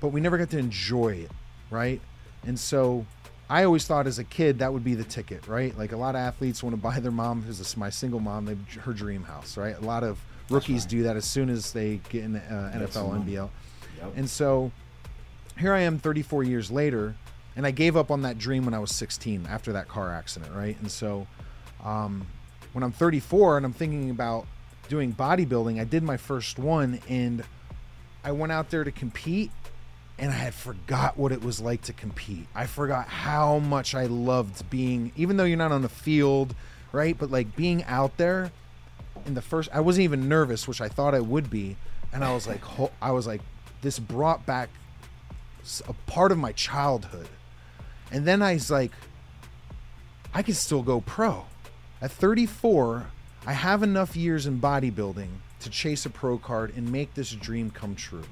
[0.00, 1.30] but we never got to enjoy it,
[1.70, 2.00] right?
[2.46, 3.06] And so
[3.48, 5.76] I always thought as a kid that would be the ticket, right?
[5.76, 8.56] Like a lot of athletes want to buy their mom, who's my single mom, they,
[8.80, 9.76] her dream house, right?
[9.76, 10.18] A lot of
[10.50, 10.90] rookies right.
[10.90, 13.24] do that as soon as they get in uh, That's NFL.
[13.24, 13.50] NBL.
[13.98, 14.12] Yep.
[14.16, 14.70] And so
[15.58, 17.14] here I am 34 years later,
[17.54, 20.52] and I gave up on that dream when I was 16 after that car accident,
[20.54, 20.78] right?
[20.80, 21.26] And so
[21.82, 22.26] um,
[22.72, 24.46] when I'm 34 and I'm thinking about
[24.88, 27.44] doing bodybuilding, I did my first one and
[28.22, 29.50] I went out there to compete
[30.18, 32.46] and I had forgot what it was like to compete.
[32.54, 36.54] I forgot how much I loved being, even though you're not on the field,
[36.92, 37.16] right?
[37.16, 38.50] But like being out there
[39.26, 41.76] in the first, I wasn't even nervous, which I thought I would be,
[42.12, 42.62] and I was like,
[43.00, 43.42] I was like,
[43.82, 44.70] this brought back
[45.88, 47.28] a part of my childhood,
[48.10, 48.92] and then I was like,
[50.32, 51.46] I can still go pro.
[52.00, 53.06] At 34,
[53.46, 55.28] I have enough years in bodybuilding
[55.60, 58.24] to chase a pro card and make this dream come true.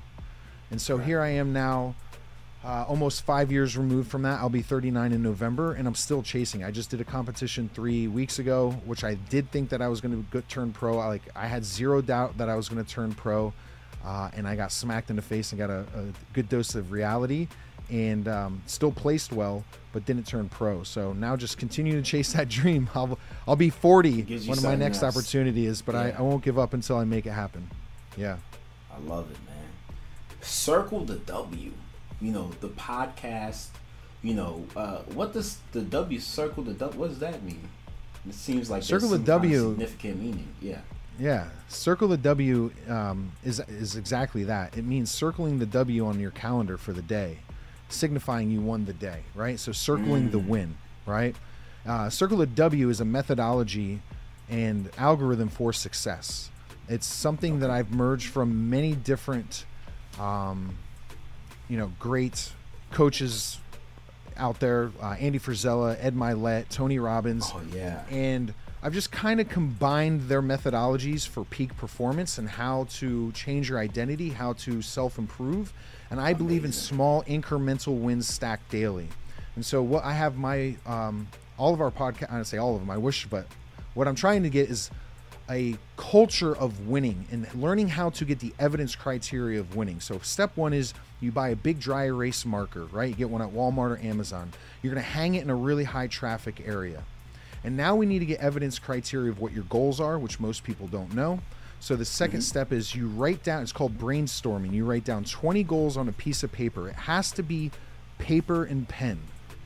[0.71, 1.95] And so here I am now,
[2.65, 4.41] uh, almost five years removed from that.
[4.41, 6.65] I'll be 39 in November, and I'm still chasing.
[6.65, 10.01] I just did a competition three weeks ago, which I did think that I was
[10.01, 10.99] going to turn pro.
[10.99, 13.53] I, like I had zero doubt that I was going to turn pro,
[14.05, 16.93] uh, and I got smacked in the face and got a, a good dose of
[16.93, 17.49] reality,
[17.91, 20.83] and um, still placed well, but didn't turn pro.
[20.83, 22.89] So now just continue to chase that dream.
[22.95, 25.17] I'll I'll be 40 when my next else.
[25.17, 26.17] opportunity is, but I, Yeah.
[26.19, 27.71] I won't give up until I make it happen.
[28.17, 28.37] Yeah.
[28.95, 29.97] I love it, man.
[30.41, 31.73] Circle the W.
[32.21, 33.67] You know, the podcast.
[34.23, 36.99] You know, uh, what does the W circle the W?
[36.99, 37.69] What does that mean?
[38.27, 40.49] It seems like Circle the some kind of W- significant meaning.
[40.63, 40.79] Yeah.
[41.19, 44.77] Yeah, circle the W um, is is exactly that.
[44.77, 47.39] It means circling the W on your calendar for the day,
[47.89, 49.59] signifying you won the day, right?
[49.59, 51.37] So circling the win, right?
[51.87, 54.01] Uh, circle the W is a methodology
[54.49, 56.51] and algorithm for success.
[56.89, 59.65] It's something that I've merged from many different,
[60.19, 60.77] um,
[61.69, 62.53] you know, great
[62.91, 63.59] coaches
[64.37, 67.51] out there uh, Andy Frisella, Ed Mylett, Tony Robbins.
[67.55, 68.05] Oh, yeah.
[68.11, 68.53] And
[68.85, 73.79] I've just kind of combined their methodologies for peak performance and how to change your
[73.79, 75.73] identity, how to self improve.
[76.11, 79.09] And I believe in small incremental wins stacked daily.
[79.57, 82.75] And so, what I have my, um, all of our podcast, I don't say all
[82.75, 83.47] of them, I wish, but
[83.95, 84.91] what I'm trying to get is
[85.49, 89.99] a culture of winning and learning how to get the evidence criteria of winning.
[90.01, 90.93] So step one is
[91.23, 93.09] you buy a big dry erase marker, right?
[93.09, 94.53] You get one at Walmart or Amazon.
[94.83, 97.03] You're going to hang it in a really high traffic area.
[97.65, 100.63] And now we need to get evidence criteria of what your goals are, which most
[100.63, 101.41] people don't know.
[101.81, 102.41] So the 2nd mm-hmm.
[102.41, 104.73] step is you write down it's called brainstorming.
[104.73, 106.89] You write down 20 goals on a piece of paper.
[106.89, 107.71] It has to be
[108.19, 109.19] paper and pen.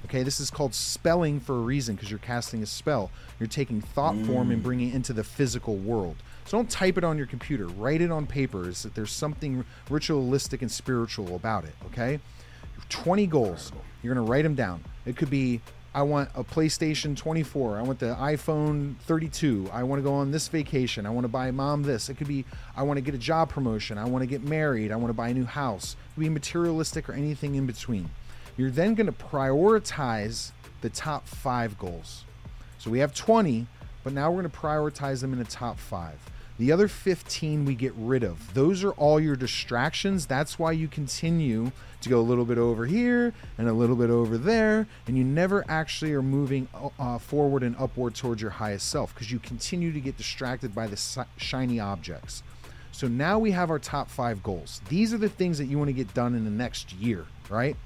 [0.05, 3.11] Okay, this is called spelling for a reason because you're casting a spell.
[3.39, 4.65] You're taking thought form and mm.
[4.65, 6.17] bringing it into the physical world.
[6.45, 7.67] So don't type it on your computer.
[7.67, 8.69] Write it on paper.
[8.69, 11.75] Is that there's something ritualistic and spiritual about it.
[11.87, 12.21] Okay,
[12.89, 13.73] 20 goals.
[14.03, 14.83] You're gonna write them down.
[15.05, 15.61] It could be
[15.95, 17.79] I want a PlayStation 24.
[17.79, 19.71] I want the iPhone 32.
[19.73, 21.07] I want to go on this vacation.
[21.07, 22.09] I want to buy mom this.
[22.09, 22.45] It could be
[22.77, 23.97] I want to get a job promotion.
[23.97, 24.93] I want to get married.
[24.93, 25.97] I want to buy a new house.
[26.17, 28.11] Be materialistic or anything in between.
[28.57, 32.25] You're then going to prioritize the top five goals.
[32.79, 33.67] So we have 20,
[34.05, 36.19] but now we're going to prioritize them in the top five.
[36.59, 38.53] The other 15 we get rid of.
[38.53, 40.27] Those are all your distractions.
[40.27, 44.11] That's why you continue to go a little bit over here and a little bit
[44.11, 46.67] over there, and you never actually are moving
[46.99, 50.89] uh, forward and upward towards your highest self because you continue to get distracted by
[50.89, 52.43] the shiny objects.
[52.91, 54.81] So now we have our top five goals.
[54.89, 57.77] These are the things that you want to get done in the next year, right?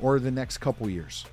[0.00, 1.26] Or the next couple years.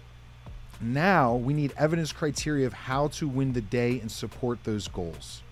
[0.82, 5.43] Now we need evidence criteria of how to win the day and support those goals.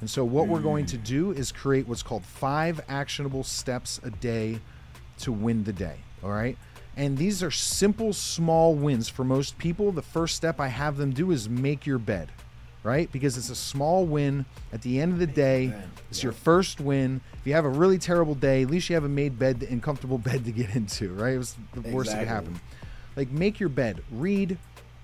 [0.00, 4.10] And so, what we're going to do is create what's called five actionable steps a
[4.10, 4.60] day
[5.20, 5.96] to win the day.
[6.22, 6.56] All right.
[6.96, 9.92] And these are simple, small wins for most people.
[9.92, 12.28] The first step I have them do is make your bed,
[12.82, 13.10] right?
[13.12, 14.46] Because it's a small win.
[14.72, 15.72] At the end of the day,
[16.10, 17.20] it's your first win.
[17.34, 19.80] If you have a really terrible day, at least you have a made bed and
[19.80, 21.34] comfortable bed to get into, right?
[21.34, 22.60] It was the worst that could happen.
[23.14, 24.58] Like, make your bed, read,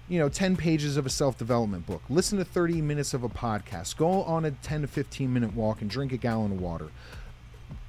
[0.09, 2.03] you know 10 pages of a self-development book.
[2.09, 3.97] Listen to 30 minutes of a podcast.
[3.97, 6.89] Go on a 10 to 15 minute walk and drink a gallon of water.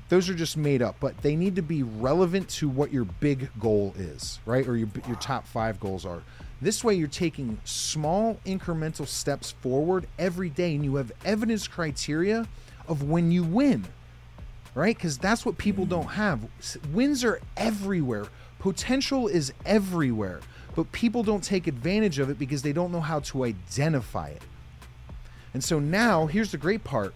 [0.08, 3.50] Those are just made up but they need to be relevant to what your big
[3.60, 4.68] goal is right?
[4.68, 6.22] Or your, your top five goals are.
[6.62, 12.48] This way you're taking small incremental steps forward every day and you have evidence criteria
[12.88, 13.86] of when you win
[14.76, 14.96] right?
[14.96, 16.42] Because that's what people don't have.
[16.94, 18.28] Wins are everywhere,
[18.60, 20.42] potential is everywhere,
[20.76, 24.42] but people don't take advantage of it because they don't know how to identify it.
[25.54, 27.14] And so now, here's the great part.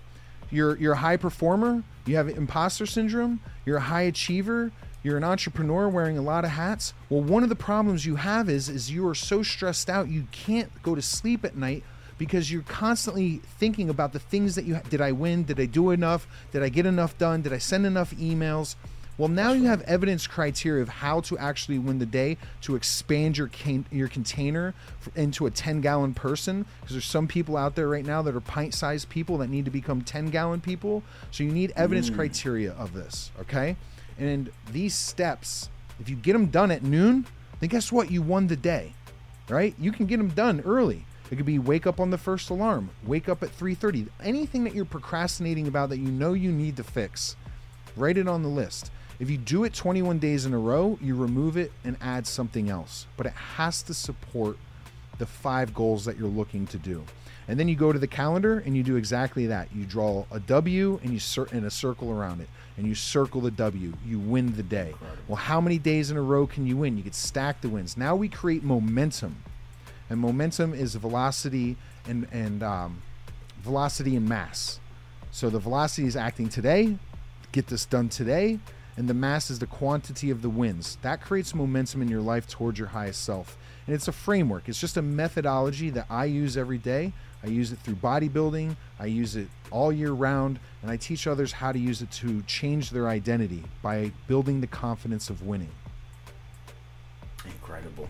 [0.49, 4.71] You're you're a high performer, you have imposter syndrome, you're a high achiever,
[5.03, 6.93] you're an entrepreneur wearing a lot of hats.
[7.09, 10.27] Well, one of the problems you have is is you are so stressed out you
[10.31, 11.83] can't go to sleep at night
[12.17, 15.43] because you're constantly thinking about the things that you did I win?
[15.43, 16.27] Did I do enough?
[16.51, 17.41] Did I get enough done?
[17.41, 18.75] Did I send enough emails?
[19.19, 23.37] Well, now you have evidence criteria of how to actually win the day to expand
[23.37, 24.73] your can- your container
[25.13, 28.39] into a 10 gallon person because there's some people out there right now that are
[28.39, 31.03] pint sized people that need to become 10 gallon people.
[31.31, 32.15] So you need evidence mm.
[32.15, 33.75] criteria of this, okay?
[34.17, 35.67] And these steps,
[35.99, 37.25] if you get them done at noon,
[37.59, 38.09] then guess what?
[38.09, 38.93] You won the day,
[39.49, 39.75] right?
[39.77, 41.05] You can get them done early.
[41.29, 44.07] It could be wake up on the first alarm, wake up at 3:30.
[44.23, 47.35] Anything that you're procrastinating about that you know you need to fix,
[47.97, 48.91] write it on the list.
[49.19, 52.69] If you do it 21 days in a row, you remove it and add something
[52.69, 53.05] else.
[53.17, 54.57] But it has to support
[55.17, 57.03] the five goals that you're looking to do.
[57.49, 59.67] And then you go to the calendar and you do exactly that.
[59.75, 63.41] You draw a W and you cir- and a circle around it, and you circle
[63.41, 63.91] the W.
[64.05, 64.93] You win the day.
[65.27, 66.95] Well, how many days in a row can you win?
[66.95, 67.97] You could stack the wins.
[67.97, 69.43] Now we create momentum,
[70.09, 71.75] and momentum is velocity
[72.07, 73.01] and and um,
[73.63, 74.79] velocity and mass.
[75.31, 76.97] So the velocity is acting today,
[77.51, 78.59] get this done today,
[78.99, 80.97] and the mass is the quantity of the wins.
[81.03, 83.57] That creates momentum in your life towards your highest self.
[83.87, 84.67] And it's a framework.
[84.67, 87.13] It's just a methodology that I use every day.
[87.41, 88.75] I use it through bodybuilding.
[88.99, 92.41] I use it all year round, and I teach others how to use it to
[92.41, 95.71] change their identity by building the confidence of winning.
[97.45, 98.09] Incredible.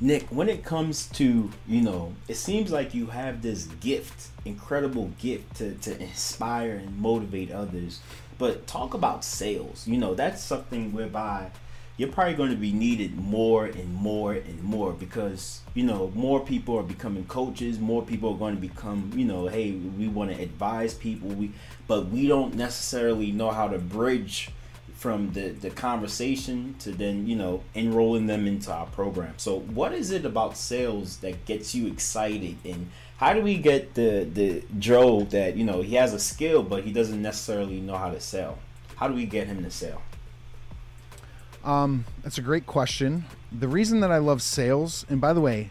[0.00, 5.12] Nick, when it comes to, you know, it seems like you have this gift, incredible
[5.20, 8.00] gift to, to inspire and motivate others.
[8.38, 9.86] But talk about sales.
[9.86, 11.50] You know, that's something whereby
[11.96, 16.40] you're probably going to be needed more and more and more because, you know, more
[16.40, 20.32] people are becoming coaches, more people are going to become, you know, hey, we want
[20.32, 21.52] to advise people, we
[21.86, 24.50] but we don't necessarily know how to bridge
[24.94, 29.34] from the the conversation to then you know enrolling them into our program.
[29.36, 33.94] So, what is it about sales that gets you excited, and how do we get
[33.94, 37.96] the the Joe that you know he has a skill but he doesn't necessarily know
[37.96, 38.58] how to sell?
[38.96, 40.02] How do we get him to sell?
[41.64, 43.24] Um, that's a great question.
[43.50, 45.70] The reason that I love sales, and by the way,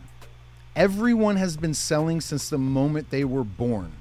[0.76, 3.92] everyone has been selling since the moment they were born.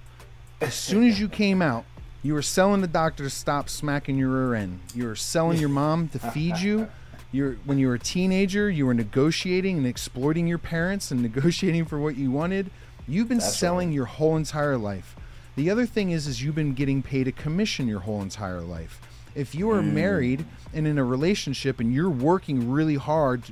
[0.60, 1.84] As soon as you came out,
[2.22, 4.80] you were selling the doctor to stop smacking your rear end.
[4.94, 6.88] You were selling your mom to feed you.
[7.32, 11.86] You're when you were a teenager, you were negotiating and exploiting your parents and negotiating
[11.86, 12.70] for what you wanted.
[13.08, 13.94] You've been That's selling right.
[13.94, 15.16] your whole entire life.
[15.56, 19.00] The other thing is is you've been getting paid a commission your whole entire life.
[19.34, 19.92] If you are mm.
[19.92, 23.42] married and in a relationship and you're working really hard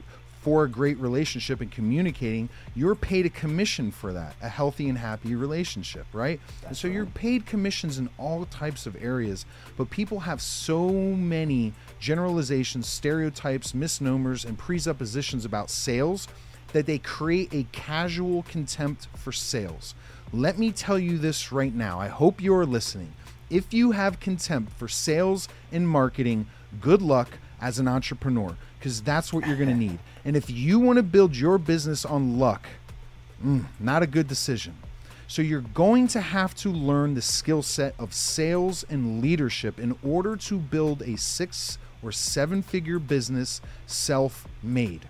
[0.40, 4.96] for a great relationship and communicating, you're paid a commission for that, a healthy and
[4.96, 6.40] happy relationship, right?
[6.66, 9.44] and so you're paid commissions in all types of areas,
[9.76, 16.26] but people have so many generalizations, stereotypes, misnomers, and presuppositions about sales
[16.72, 19.94] that they create a casual contempt for sales.
[20.32, 22.00] Let me tell you this right now.
[22.00, 23.12] I hope you're listening.
[23.48, 26.46] If you have contempt for sales and marketing,
[26.80, 29.98] good luck as an entrepreneur because that's what you're going to need.
[30.24, 32.66] And if you want to build your business on luck,
[33.44, 34.74] mm, not a good decision.
[35.26, 39.96] So you're going to have to learn the skill set of sales and leadership in
[40.04, 45.06] order to build a six or seven figure business self made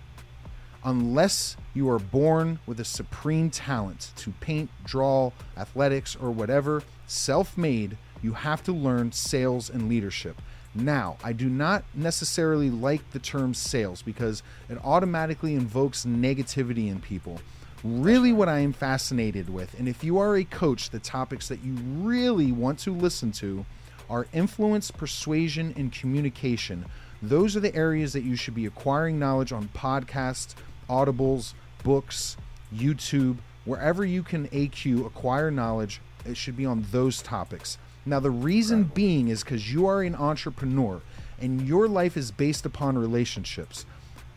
[0.83, 7.57] unless you are born with a supreme talent to paint, draw, athletics, or whatever, self
[7.57, 10.41] made, you have to learn sales and leadership.
[10.73, 17.01] Now, I do not necessarily like the term sales because it automatically invokes negativity in
[17.01, 17.41] people.
[17.83, 21.63] Really, what I am fascinated with, and if you are a coach, the topics that
[21.63, 23.65] you really want to listen to
[24.09, 26.85] are influence, persuasion, and communication.
[27.21, 30.55] Those are the areas that you should be acquiring knowledge on podcasts,
[30.91, 32.35] audibles, books,
[32.75, 37.77] YouTube, wherever you can AQ, acquire knowledge, it should be on those topics.
[38.05, 41.01] Now, the reason being is because you are an entrepreneur
[41.39, 43.85] and your life is based upon relationships.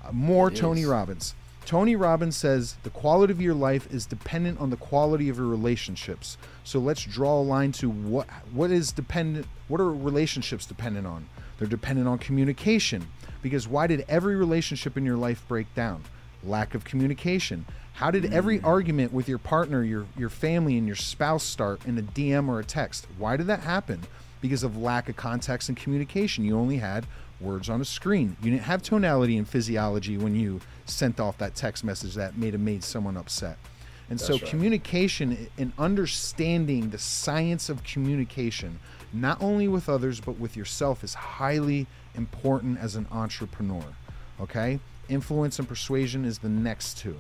[0.05, 0.87] Uh, more It Tony is.
[0.87, 1.35] Robbins.
[1.67, 5.47] Tony Robbins says the quality of your life is dependent on the quality of your
[5.47, 6.37] relationships.
[6.63, 11.27] So let's draw a line to what what is dependent what are relationships dependent on?
[11.59, 13.07] They're dependent on communication.
[13.41, 16.05] Because why did every relationship in your life break down?
[16.47, 17.67] Lack of communication.
[17.95, 18.67] How did every hmm.
[18.67, 22.61] argument with your partner, your your family and your spouse start in a DM or
[22.61, 23.07] a text?
[23.19, 24.03] Why did that happen?
[24.41, 26.45] Because of lack of context and communication.
[26.45, 27.07] You only had
[27.41, 28.37] words on a screen.
[28.43, 32.61] You didn't have tonality and physiology when you sent off that text message that have
[32.61, 33.59] made someone upset.
[34.11, 34.47] And so, right.
[34.47, 38.79] communication and understanding the science of communication,
[39.13, 43.85] not only with others, but with yourself, is highly important as an entrepreneur.
[44.41, 44.79] Okay?
[45.09, 47.17] Influence and persuasion is the next two.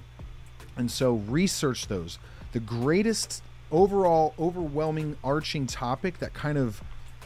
[0.76, 2.18] And so, research those.
[2.52, 6.82] The greatest overall, overwhelming, arching topic that kind of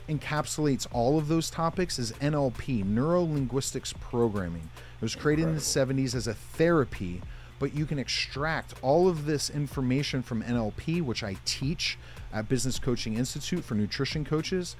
[0.08, 4.70] encapsulates all of those topics is NLP, Neuro Linguistics Programming.
[4.96, 7.20] It was created in the 70s as a therapy,
[7.58, 11.98] but you can extract all of this information from NLP, which I teach
[12.32, 14.76] at Business Coaching Institute for nutrition coaches.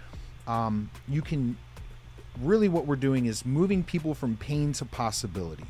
[0.46, 1.56] Um, you can
[2.42, 5.64] really, what we're doing is moving people from pain to possibility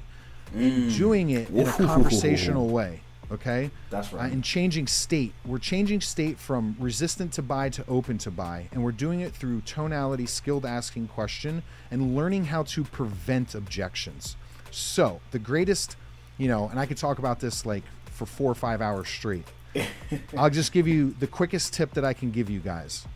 [0.54, 3.00] and doing it in a conversational way.
[3.30, 3.70] Okay?
[3.90, 4.32] That's Uh, right.
[4.32, 5.34] and changing state.
[5.44, 8.68] We're changing state from resistant to buy to open to buy.
[8.72, 14.36] And we're doing it through tonality, skilled asking question, and learning how to prevent objections.
[14.70, 15.96] So, the greatest,
[16.38, 19.46] you know, and I could talk about this like for four or five hours straight.
[20.36, 23.06] I'll just give you the quickest tip that I can give you guys.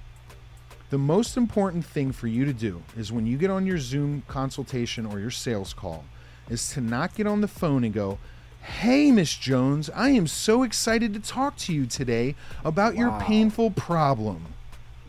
[0.92, 4.24] The most important thing for you to do is when you get on your Zoom
[4.28, 6.04] consultation or your sales call,
[6.50, 8.18] is to not get on the phone and go,
[8.60, 13.70] Hey, Miss Jones, I am so excited to talk to you today about your painful
[13.70, 14.51] problem.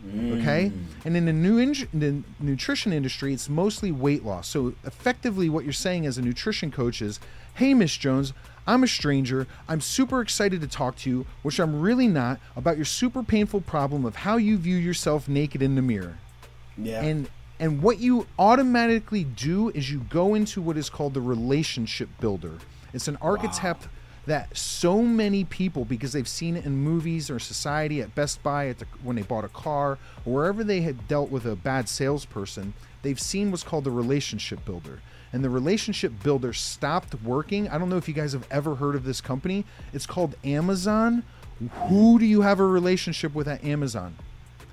[0.06, 0.70] Okay?
[0.70, 0.84] Mm.
[1.04, 4.48] And in the new in- the nutrition industry, it's mostly weight loss.
[4.48, 7.20] So effectively, what you're saying as a nutrition coach is,
[7.54, 8.32] "Hey, Miss Jones,
[8.66, 9.46] I'm a stranger.
[9.68, 13.60] I'm super excited to talk to you, which I'm really not, about your super painful
[13.60, 16.18] problem of how you view yourself naked in the mirror."
[16.76, 17.02] yeah.
[17.02, 17.28] And
[17.60, 22.58] and what you automatically do is you go into what is called the relationship builder.
[22.92, 23.84] It's an archetype
[24.26, 28.68] that so many people, because they've seen it in movies or society at Best Buy,
[28.68, 31.88] at the, when they bought a car, or wherever they had dealt with a bad
[31.88, 32.72] salesperson,
[33.02, 35.00] they've seen what's called the relationship builder.
[35.32, 37.68] And the relationship builder stopped working.
[37.68, 39.64] I don't know if you guys have ever heard of this company.
[39.92, 41.24] It's called Amazon.
[41.88, 44.16] Who do you have a relationship with at Amazon?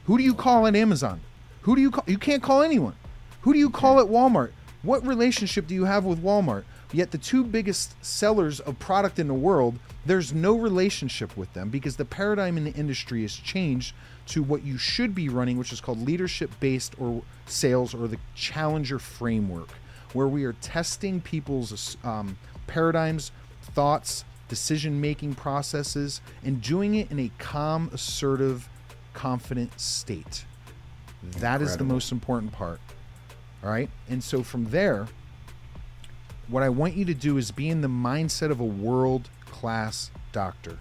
[0.05, 1.21] Who do you call at Amazon?
[1.61, 2.03] Who do you call?
[2.07, 2.95] You can't call anyone.
[3.41, 4.51] Who do you call at Walmart?
[4.83, 6.63] What relationship do you have with Walmart?
[6.93, 11.69] Yet the two biggest sellers of product in the world, there's no relationship with them
[11.69, 13.95] because the paradigm in the industry has changed
[14.27, 18.17] to what you should be running, which is called leadership based or sales or the
[18.35, 19.69] challenger framework,
[20.13, 22.37] where we are testing people's um,
[22.67, 23.31] paradigms,
[23.73, 28.67] thoughts, decision making processes, and doing it in a calm, assertive,
[29.13, 30.45] confident state.
[31.37, 32.81] That is the most important part.
[33.63, 33.89] All right.
[34.09, 35.07] And so from there,
[36.51, 40.11] what I want you to do is be in the mindset of a world class
[40.31, 40.77] doctor.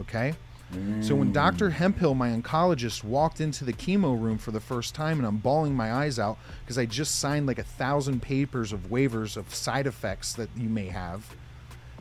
[0.00, 0.34] Okay?
[0.74, 1.04] Mm.
[1.04, 1.70] So when Dr.
[1.70, 5.74] Hemphill, my oncologist, walked into the chemo room for the first time and I'm bawling
[5.74, 9.86] my eyes out because I just signed like a thousand papers of waivers of side
[9.86, 11.34] effects that you may have.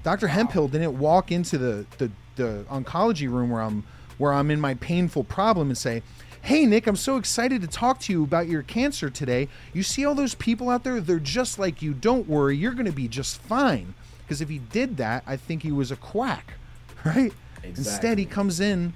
[0.04, 0.28] Dr.
[0.28, 0.34] Wow.
[0.34, 3.84] Hemphill didn't walk into the, the, the oncology room where I'm
[4.18, 6.04] where I'm in my painful problem and say,
[6.44, 9.48] Hey, Nick, I'm so excited to talk to you about your cancer today.
[9.72, 11.00] You see all those people out there?
[11.00, 11.94] They're just like you.
[11.94, 13.94] Don't worry, you're going to be just fine.
[14.18, 16.56] Because if he did that, I think he was a quack,
[17.06, 17.32] right?
[17.64, 17.70] Exactly.
[17.70, 18.92] Instead, he comes in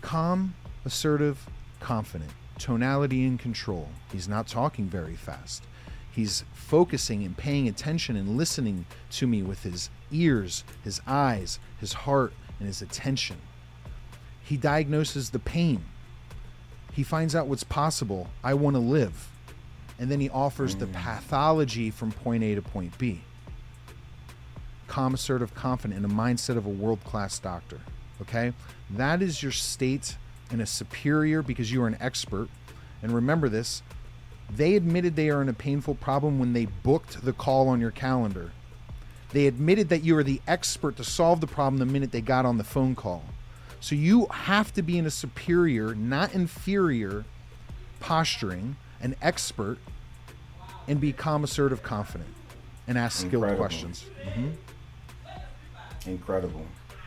[0.00, 1.44] calm, assertive,
[1.80, 2.30] confident,
[2.60, 3.88] tonality in control.
[4.12, 5.64] He's not talking very fast.
[6.08, 11.94] He's focusing and paying attention and listening to me with his ears, his eyes, his
[11.94, 13.38] heart, and his attention.
[14.44, 15.86] He diagnoses the pain
[16.92, 18.28] he finds out what's possible.
[18.44, 19.28] I want to live.
[19.98, 20.80] And then he offers mm.
[20.80, 23.22] the pathology from point A to point B.
[24.88, 27.80] Calm, assertive, confident, in a mindset of a world class doctor.
[28.20, 28.52] Okay?
[28.90, 30.16] That is your state
[30.50, 32.48] in a superior because you are an expert.
[33.02, 33.82] And remember this
[34.54, 37.90] they admitted they are in a painful problem when they booked the call on your
[37.90, 38.52] calendar.
[39.30, 42.44] They admitted that you are the expert to solve the problem the minute they got
[42.44, 43.24] on the phone call.
[43.82, 47.24] So you have to be in a superior, not inferior
[47.98, 49.78] posturing, an expert,
[50.86, 52.30] and be calm, assertive, confident,
[52.86, 53.58] and ask skilled Incredible.
[53.58, 54.04] questions.
[54.24, 56.10] Mm-hmm.
[56.10, 56.64] Incredible.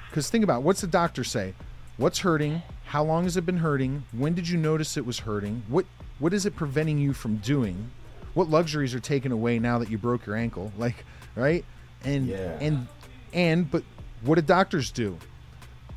[0.10, 1.54] Because think about it, what's the doctor say?
[1.96, 2.62] What's hurting?
[2.88, 4.04] How long has it been hurting?
[4.12, 5.64] When did you notice it was hurting?
[5.70, 5.86] What
[6.20, 7.90] what is it preventing you from doing?
[8.34, 10.74] What luxuries are taken away now that you broke your ankle?
[10.78, 11.06] Like,
[11.38, 11.64] right?
[12.04, 12.58] And yeah.
[12.60, 12.88] and
[13.32, 13.84] and but
[14.24, 15.18] what do doctors do?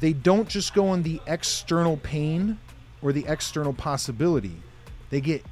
[0.01, 2.59] They don't just go on the external pain
[3.03, 4.57] or the external possibility.
[5.11, 5.45] They get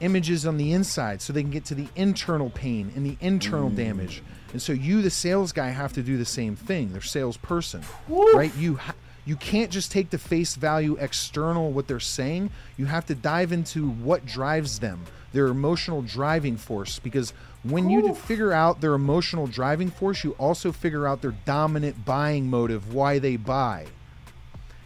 [0.00, 3.70] images on the inside so they can get to the internal pain and the internal
[3.70, 3.76] mm.
[3.76, 4.22] damage.
[4.52, 6.92] And so you, the sales guy, have to do the same thing.
[6.92, 8.54] They're salesperson, right?
[8.56, 12.50] You ha- you can't just take the face value external what they're saying.
[12.76, 16.98] You have to dive into what drives them, their emotional driving force.
[16.98, 17.32] Because
[17.62, 22.48] when you figure out their emotional driving force, you also figure out their dominant buying
[22.48, 23.86] motive, why they buy.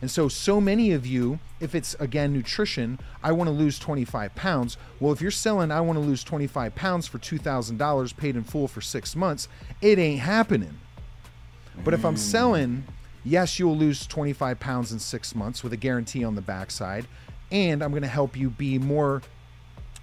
[0.02, 4.34] And so, so many of you, if it's again nutrition, I want to lose 25
[4.34, 4.76] pounds.
[5.00, 8.68] Well, if you're selling, I want to lose 25 pounds for $2,000 paid in full
[8.68, 9.48] for six months,
[9.80, 10.78] it ain't happening.
[11.82, 12.84] But if I'm selling,
[13.24, 17.06] yes, you'll lose 25 pounds in six months with a guarantee on the backside.
[17.50, 19.22] And I'm going to help you be more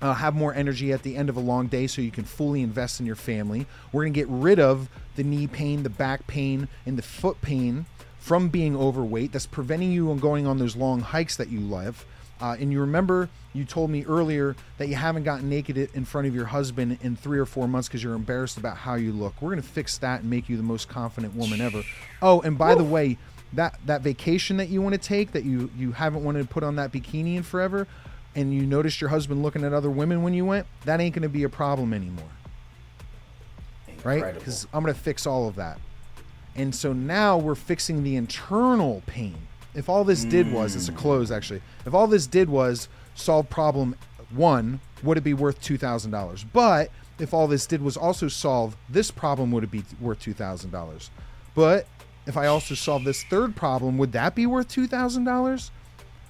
[0.02, 2.62] uh, have more energy at the end of a long day so you can fully
[2.62, 3.66] invest in your family.
[3.92, 7.42] We're going to get rid of the knee pain, the back pain, and the foot
[7.42, 7.86] pain
[8.20, 12.06] from being overweight that's preventing you from going on those long hikes that you love.
[12.40, 16.28] Uh, and you remember you told me earlier that you haven't gotten naked in front
[16.28, 19.40] of your husband in three or four months because you're embarrassed about how you look.
[19.42, 21.84] We're going to fix that and make you the most confident woman ever.
[22.22, 23.18] Oh, and by the way,
[23.54, 26.64] that that vacation that you want to take that you you haven't wanted to put
[26.64, 27.88] on that bikini in forever,
[28.36, 31.24] and you noticed your husband looking at other women when you went, that ain't going
[31.24, 32.30] to be a problem anymore.
[33.88, 34.26] Incredible.
[34.28, 34.34] Right?
[34.36, 35.80] Because I'm going to fix all of that.
[36.56, 39.38] And so now we're fixing the internal pain.
[39.74, 40.98] If all this did was, it's a mm.
[40.98, 41.62] close actually.
[41.86, 43.96] If all this did was solve problem
[44.30, 46.46] one, would it be worth $2,000?
[46.52, 51.10] But if all this did was also solve this problem, would it be worth $2,000?
[51.56, 51.88] But
[52.26, 55.70] if I also solve this third problem, would that be worth $2,000?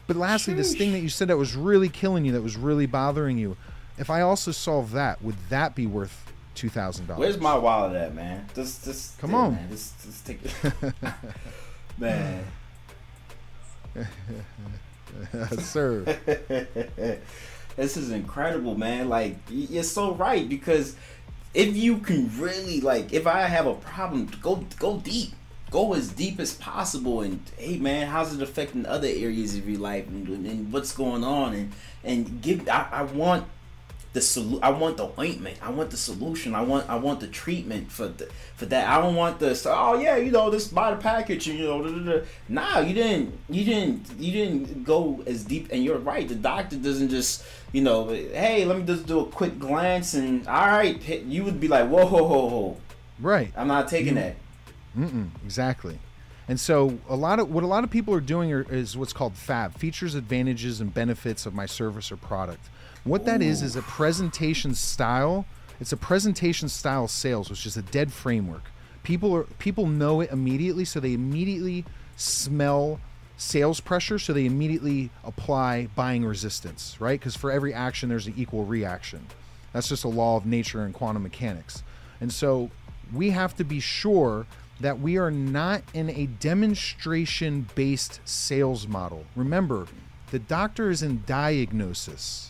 [0.08, 0.58] But lastly, Sheesh.
[0.58, 3.56] this thing that you said that was really killing you, that was really bothering you,
[3.98, 7.20] if I also solve that, would that be worth two thousand dollars?
[7.20, 8.48] Where's my wallet at, man?
[8.56, 9.70] Just, just come on, man.
[9.70, 10.94] Just, just take it,
[11.98, 12.44] man.
[15.60, 16.02] sir.
[17.76, 19.10] this is incredible, man.
[19.10, 20.96] Like you're so right because
[21.54, 25.34] if you can really like, if I have a problem, go go deep
[25.72, 29.80] go as deep as possible and hey man how's it affecting other areas of your
[29.80, 31.72] life and, and what's going on and
[32.04, 33.46] and give I, I want
[34.14, 35.58] the solu- I want the ointment.
[35.62, 36.54] I want the solution.
[36.54, 38.90] I want I want the treatment for the, for that.
[38.90, 39.66] I don't want this.
[39.66, 41.48] Oh yeah, you know this buy the package.
[41.48, 42.26] and You know, da, da, da.
[42.50, 43.34] nah, you didn't.
[43.50, 44.06] You didn't.
[44.20, 45.70] You didn't go as deep.
[45.72, 46.28] And you're right.
[46.28, 48.10] The doctor doesn't just you know.
[48.10, 51.02] Hey, let me just do a quick glance and all right.
[51.26, 52.78] You would be like, whoa, whoa, whoa, whoa.
[53.20, 53.54] Right.
[53.56, 54.36] I'm not taking that.
[54.98, 56.00] Mm-mm, exactly.
[56.48, 59.14] And so a lot of what a lot of people are doing are, is what's
[59.14, 62.70] called FAB, features, advantages, and benefits of my service or product.
[63.04, 65.46] What that is is a presentation style.
[65.80, 68.64] It's a presentation style sales, which is a dead framework.
[69.04, 71.86] People are people know it immediately, so they immediately
[72.16, 73.00] smell
[73.38, 77.20] sales pressure, so they immediately apply buying resistance, right?
[77.20, 79.26] Because for every action, there's an equal reaction.
[79.74, 81.82] That's just a law of nature and quantum mechanics.
[82.20, 82.70] And so
[83.14, 84.46] we have to be sure
[84.82, 89.26] that we are not in a demonstration based sales model.
[89.36, 89.88] Remember,
[90.32, 92.50] the doctor is in diagnosis.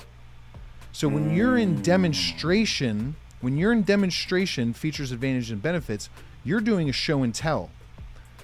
[0.91, 6.09] So when you're in demonstration, when you're in demonstration, features, advantages, and benefits,
[6.43, 7.69] you're doing a show and tell.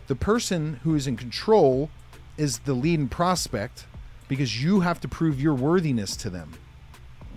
[0.07, 1.89] The person who is in control
[2.37, 3.85] is the lead and prospect
[4.27, 6.53] because you have to prove your worthiness to them.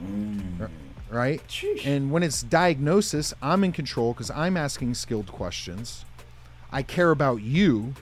[0.02, 0.68] Mm.
[1.10, 1.42] Right?
[1.48, 1.84] Sheesh.
[1.84, 6.04] And when it's diagnosis, I'm in control because I'm asking skilled questions.
[6.72, 7.94] I care about you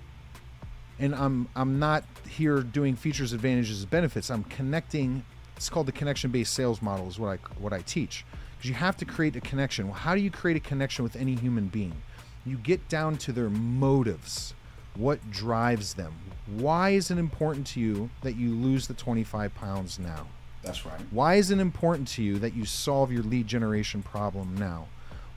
[0.99, 4.31] and I'm I'm not here doing features, advantages, and benefits.
[4.31, 5.25] I'm connecting.
[5.57, 7.09] It's called the connection-based sales model.
[7.09, 8.25] Is what I what I teach
[8.57, 9.87] because you have to create a connection.
[9.87, 11.95] Well, how do you create a connection with any human being?
[12.45, 14.55] You get down to their motives.
[14.95, 16.15] What drives them?
[16.47, 20.27] Why is it important to you that you lose the 25 pounds now?
[20.63, 21.01] That's right.
[21.13, 24.89] Why is it important to you that you solve your lead generation problem now?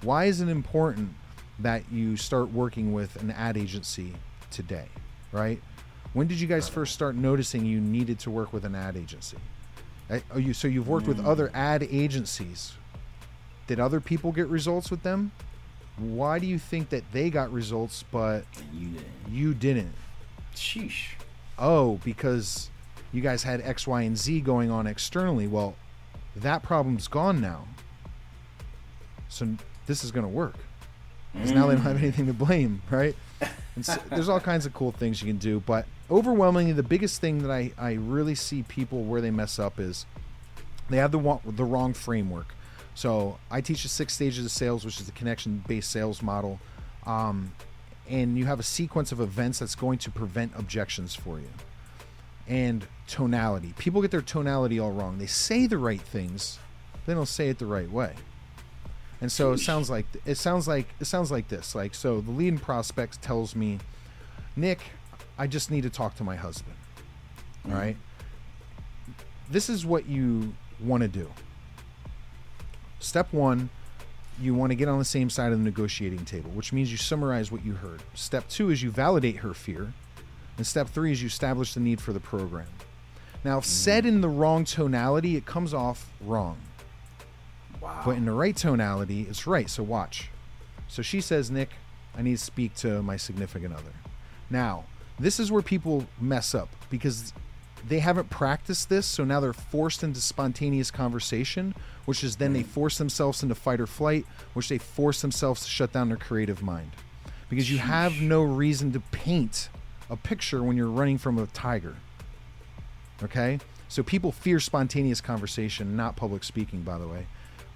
[0.02, 1.14] Why is it important
[1.64, 4.14] that you start working with an ad agency
[4.50, 4.88] today?
[5.32, 5.62] Right?
[6.14, 9.38] When did you guys first start noticing you needed to work with an ad agency?
[10.10, 12.74] Uh, Oh, you so you've worked with other ad agencies.
[13.68, 15.32] Did other people get results with them?
[15.98, 18.44] Why do you think that they got results but
[18.74, 19.06] you didn't.
[19.30, 19.94] you didn't?
[20.56, 21.12] Sheesh.
[21.58, 22.70] oh, because
[23.14, 25.48] you guys had X, Y, and Z going on externally.
[25.48, 25.76] Well,
[26.36, 27.68] that problem's gone now.
[29.30, 29.48] So
[29.86, 30.56] this is going to work.
[31.34, 33.16] Because now they don't have anything to blame, right?
[33.76, 35.62] And so, there's all kinds of cool things you can do.
[35.62, 39.80] But overwhelmingly, the biggest thing that I, I really see people where they mess up
[39.80, 40.06] is
[40.90, 42.54] they have the, the wrong framework.
[42.96, 46.60] So I teach the six stages of sales, which is the connection based sales model.
[47.06, 47.54] Um,
[48.10, 51.48] and you have a sequence of events that's going to prevent objections for you.
[52.48, 53.74] And tonality.
[53.78, 55.18] People get their tonality all wrong.
[55.18, 56.60] They say the right things,
[57.06, 58.14] they don't say it the right way.
[59.22, 61.76] And so it sounds like it sounds like it sounds like this.
[61.76, 63.80] Like so the leading prospect tells me,
[64.56, 64.80] "Nick,
[65.38, 66.76] I just need to talk to my husband."
[67.66, 67.96] All right?
[69.50, 71.30] This is what you want to do.
[73.00, 73.70] Step 1,
[74.40, 76.98] you want to get on the same side of the negotiating table, which means you
[76.98, 78.02] summarize what you heard.
[78.14, 79.94] Step 2 is you validate her fear.
[80.58, 82.68] And step 3 is you establish the need for the program.
[83.44, 84.10] Now, if said mm.
[84.10, 86.58] in the wrong tonality, it comes off wrong.
[87.98, 88.02] Wow.
[88.06, 89.70] But in the right tonality, it's right.
[89.70, 90.30] So watch.
[90.88, 91.70] So she says, Nick,
[92.16, 93.94] I need to speak to my significant other.
[94.50, 94.86] Now,
[95.20, 97.34] this is where people mess up because
[97.88, 99.06] they haven't practiced this.
[99.06, 101.74] So now they're forced into spontaneous conversation,
[102.06, 102.68] which is then they mm.
[102.68, 106.62] force themselves into fight or flight, which they force themselves to shut down their creative
[106.62, 106.92] mind.
[107.50, 109.70] Because you have no reason to paint
[110.10, 111.96] a picture when you're running from a tiger.
[113.24, 113.60] Okay?
[113.88, 117.28] So people fear spontaneous conversation, not public speaking, by the way.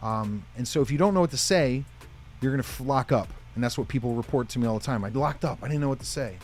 [0.02, 1.84] Um, and so if you don't know what to say,
[2.42, 3.28] you're going to lock up.
[3.56, 5.04] And that's what people report to me all the time.
[5.04, 5.60] I locked up.
[5.64, 6.38] I didn't know what to say.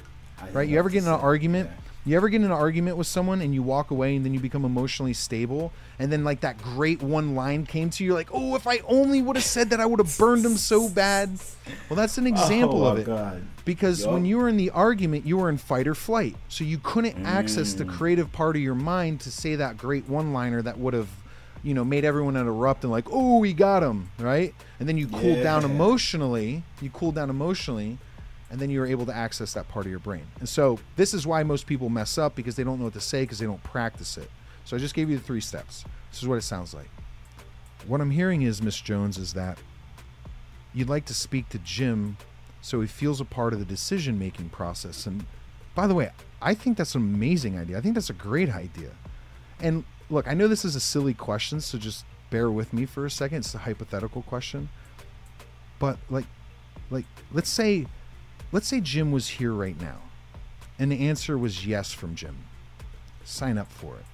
[0.54, 0.68] Right?
[0.68, 1.70] You ever get in an argument?
[1.70, 1.78] that.
[2.04, 4.40] You ever get in an argument with someone and you walk away and then you
[4.40, 8.56] become emotionally stable and then like that great one line came to you like, "Oh,
[8.56, 11.30] if I only would have said that I would have burned him so bad."
[11.90, 13.06] Well, that's an example oh, of it.
[13.06, 13.44] God.
[13.66, 14.14] Because Yup.
[14.14, 16.36] when you were in the argument, you were in fight or flight.
[16.50, 17.78] So you couldn't access Mm.
[17.78, 21.10] the creative part of your mind to say that great one liner that would have,
[21.64, 24.54] you know, made everyone erupt and like, oh, we got him, right?
[24.80, 26.64] And then you cooled down emotionally.
[26.82, 27.98] You cooled down emotionally,
[28.50, 30.26] and then you were able to access that part of your brain.
[30.40, 33.02] And so this is why most people mess up because they don't know what to
[33.02, 34.30] say because they don't practice it.
[34.66, 35.86] So I just gave you the three steps.
[36.12, 36.90] This is what it sounds like.
[37.88, 39.58] What I'm hearing is, Miss Jones, is that
[40.74, 42.18] you'd like to speak to Jim
[42.62, 45.06] so he feels a part of the decision making process.
[45.06, 45.26] And
[45.74, 47.78] by the way, I think that's an amazing idea.
[47.78, 48.92] I think that's a great idea.
[49.60, 53.06] And look, I know this is a silly question, so just bear with me for
[53.06, 53.40] a second.
[53.40, 54.70] It's a hypothetical question.
[55.80, 56.26] But like
[56.92, 57.88] like let's say
[58.52, 59.98] let's say Jim was here right now
[60.78, 62.36] and the answer was yes from Jim.
[63.24, 64.06] Sign up for it.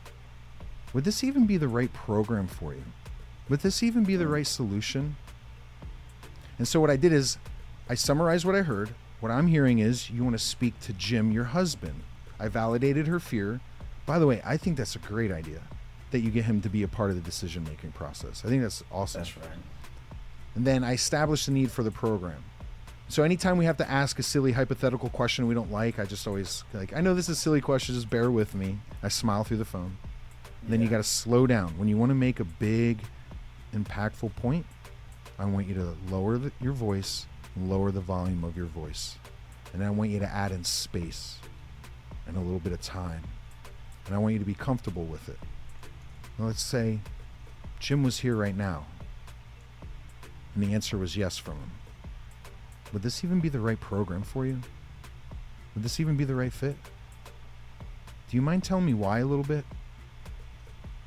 [0.94, 2.84] Would this even be the right program for you?
[3.50, 4.32] would this even be the hmm.
[4.32, 5.16] right solution?
[6.58, 7.38] And so what I did is
[7.90, 8.90] I summarized what I heard.
[9.20, 12.02] What I'm hearing is you want to speak to Jim, your husband.
[12.40, 13.62] I validated her fear.
[14.06, 15.62] By the way, I think that's a great idea
[16.12, 18.44] that you get him to be a part of the decision making process.
[18.46, 19.22] I think that's awesome.
[19.22, 19.48] That's right.
[20.56, 22.44] And then I establish the need for the program.
[23.10, 26.28] So anytime we have to ask a silly hypothetical question we don't like, I just
[26.28, 28.80] always like I know this is a silly question, just bear with me.
[29.02, 29.98] I smile through the phone.
[30.64, 31.78] Then you got to slow down.
[31.78, 33.00] When you want to make a big
[33.74, 34.66] impactful point,
[35.40, 39.16] I want you to lower the, your voice, lower the volume of your voice.
[39.74, 41.38] And I want you to add in space
[42.26, 43.24] and a little bit of time.
[44.06, 45.38] And I want you to be comfortable with it.
[46.40, 47.00] Let's say
[47.80, 48.86] Jim was here right now.
[50.54, 51.72] And the answer was yes from him.
[52.94, 54.62] Would this even be the right program for you?
[55.74, 56.76] Would this even be the right fit?
[58.30, 59.66] Do you mind telling me why a little bit?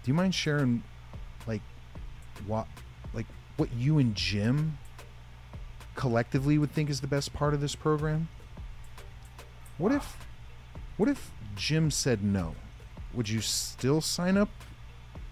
[0.02, 0.82] Do you mind sharing
[1.46, 1.62] like
[2.46, 2.66] what
[3.12, 3.26] like
[3.56, 4.78] what you and Jim
[5.94, 8.28] collectively would think is the best part of this program?
[9.78, 10.16] What if
[10.96, 12.54] what if Jim said no?
[13.12, 14.48] Would you still sign up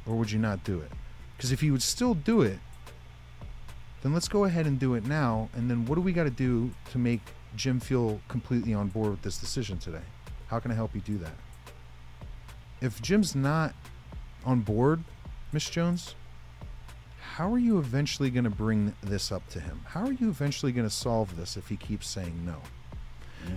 [0.08, 0.90] or would you not do it?
[1.36, 2.58] Because if you would still do it,
[4.02, 5.48] then let's go ahead and do it now.
[5.54, 7.20] And then what do we got to do to make
[7.56, 10.02] Jim feel completely on board with this decision today?
[10.48, 11.34] How can I help you do that?
[12.80, 13.74] If Jim's not
[14.44, 15.02] on board,
[15.52, 16.14] Miss Jones,
[17.34, 19.82] how are you eventually going to bring this up to him?
[19.84, 22.56] How are you eventually going to solve this if he keeps saying no?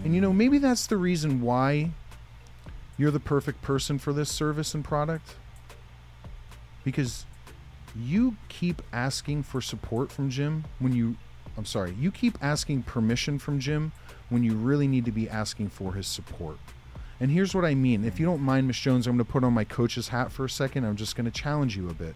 [0.03, 0.35] And you know, mm.
[0.35, 1.91] maybe that's the reason why
[2.97, 5.35] you're the perfect person for this service and product.
[6.83, 7.25] Because
[7.95, 11.17] you keep asking for support from Jim when you
[11.57, 13.91] I'm sorry, you keep asking permission from Jim
[14.29, 16.57] when you really need to be asking for his support.
[17.19, 18.05] And here's what I mean.
[18.05, 20.45] If you don't mind, Miss Jones, I'm going to put on my coach's hat for
[20.45, 20.85] a second.
[20.85, 22.15] I'm just going to challenge you a bit.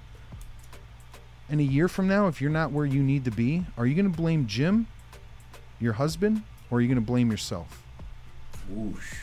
[1.49, 3.93] In a year from now, if you're not where you need to be, are you
[3.93, 4.87] going to blame Jim,
[5.79, 6.41] your husband,
[6.71, 7.83] or are you going to blame yourself?
[8.67, 9.19] Whoosh.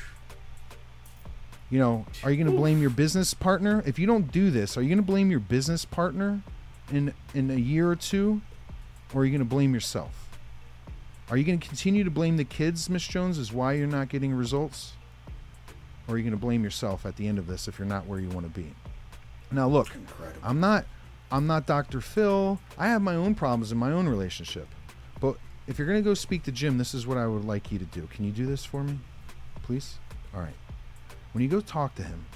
[1.72, 3.82] You know, are you going to blame your business partner?
[3.86, 6.42] If you don't do this, are you going to blame your business partner
[6.92, 8.42] in in a year or two,
[9.14, 10.28] or are you going to blame yourself?
[11.30, 14.10] Are you going to continue to blame the kids, Miss Jones, is why you're not
[14.10, 14.92] getting results?
[16.06, 18.06] Or are you going to blame yourself at the end of this if you're not
[18.06, 18.70] where you want to be?
[19.50, 19.88] Now, look.
[20.42, 20.84] I'm not
[21.30, 22.02] I'm not Dr.
[22.02, 22.60] Phil.
[22.76, 24.68] I have my own problems in my own relationship.
[25.20, 27.72] But if you're going to go speak to Jim, this is what I would like
[27.72, 28.06] you to do.
[28.08, 28.98] Can you do this for me?
[29.62, 29.94] Please?
[30.34, 30.52] All right.
[31.32, 32.26] When you go talk to him,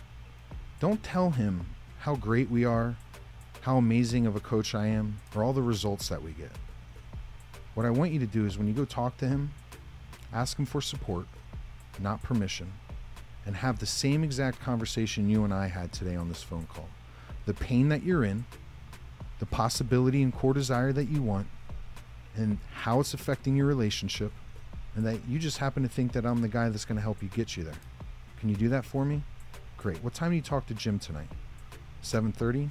[0.81, 1.67] don't tell him
[1.99, 2.97] how great we are,
[3.61, 6.53] how amazing of a coach I am, or all the results that we get.
[7.75, 9.53] What I want you to do is when you go talk to him,
[10.33, 11.27] ask him for support,
[12.01, 12.73] not permission,
[13.45, 16.89] and have the same exact conversation you and I had today on this phone call.
[17.45, 18.47] The pain that you're in,
[19.41, 21.49] the possibility and core desire that you want,
[22.35, 24.33] and how it's affecting your relationship,
[24.95, 27.23] and that you just happen to think that I'm the guy that's going to help
[27.23, 27.75] you get you there.
[28.41, 29.23] Can you do that for me?
[29.77, 30.03] Great.
[30.03, 31.29] What time do you talk to Jim tonight?
[32.03, 32.69] 7:30.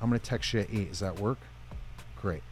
[0.00, 0.90] I'm going to text you at 8.
[0.90, 1.38] Does that work?
[2.20, 2.42] Great.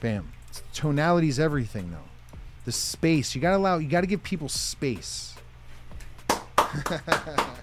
[0.00, 0.32] Bam.
[0.72, 2.08] Tonality is everything though.
[2.64, 3.34] The space.
[3.34, 5.34] You got to allow you got to give people space.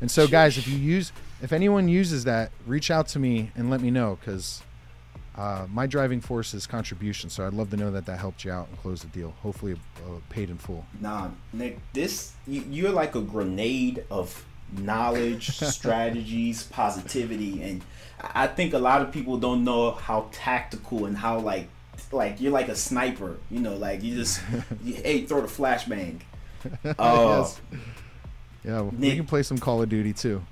[0.00, 1.12] And so, guys, if you use,
[1.42, 4.62] if anyone uses that, reach out to me and let me know because
[5.40, 7.30] uh, my driving force is contribution.
[7.30, 9.32] So I'd love to know that that helped you out and close the deal.
[9.42, 9.72] Hopefully,
[10.06, 10.84] uh, paid in full.
[11.00, 14.44] Nah, Nick, this you, you're like a grenade of
[14.76, 17.82] knowledge, strategies, positivity, and
[18.22, 21.68] I think a lot of people don't know how tactical and how like
[22.12, 23.38] like you're like a sniper.
[23.50, 24.42] You know, like you just
[24.84, 26.20] you, hey throw the flashbang.
[26.84, 27.60] Uh, Yes.
[28.62, 30.42] Yeah, we Nick- can play some Call of Duty too.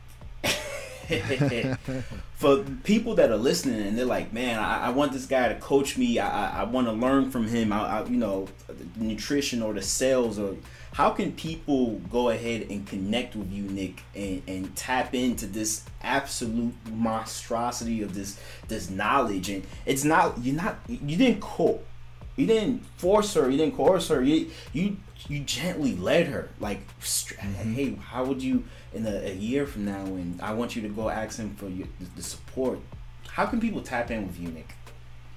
[2.35, 5.55] for people that are listening and they're like, man, I, I want this guy to
[5.57, 6.19] coach me.
[6.19, 7.73] I, I, I want to learn from him.
[7.73, 8.49] I, you know,
[8.97, 10.57] nutrition or the sales or
[10.93, 15.85] how can people go ahead and connect with you, Nick, and, and tap into this
[16.03, 19.49] absolute monstrosity of this this knowledge?
[19.49, 21.81] And it's not you're not you didn't co
[22.37, 24.23] you didn't force her, you didn't coerce her.
[24.23, 24.97] You you
[25.29, 26.49] you gently led her.
[26.59, 28.64] Like, str- hey, how would you
[28.95, 31.68] in a, a year from now when I want you to go ask him for
[31.68, 32.81] your, the, support?
[33.29, 34.74] How can people tap in with you, Nick?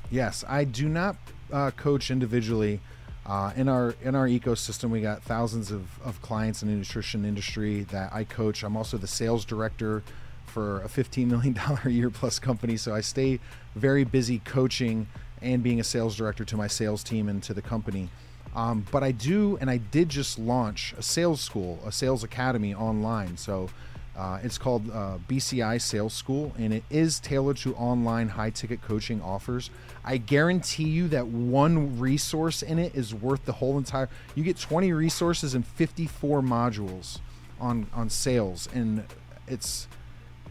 [0.10, 1.18] Yes, I do not
[1.52, 2.80] uh, coach individually.
[3.26, 7.24] Uh, in our in our ecosystem, we got thousands of, of clients in the nutrition
[7.24, 8.64] industry that I coach.
[8.64, 10.02] I'm also the sales director
[10.48, 13.40] for a 15 million dollar a year plus company, so I stay
[13.76, 15.08] very busy coaching
[15.42, 18.10] and being a sales director to my sales team and to the company.
[18.56, 22.74] Um, but I do, and I did just launch a sales school, a sales academy
[22.74, 23.38] online.
[23.38, 23.70] So.
[24.14, 28.82] Uh, it's called uh, BCI Sales School, and it is tailored to online high ticket
[28.82, 29.70] coaching offers.
[30.04, 34.10] I guarantee you that one resource in it is worth the whole entire.
[34.36, 37.20] You get 20 resources and 54 modules
[37.60, 39.06] on on sales, and
[39.48, 39.88] it's.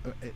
[0.07, 0.34] uh, It,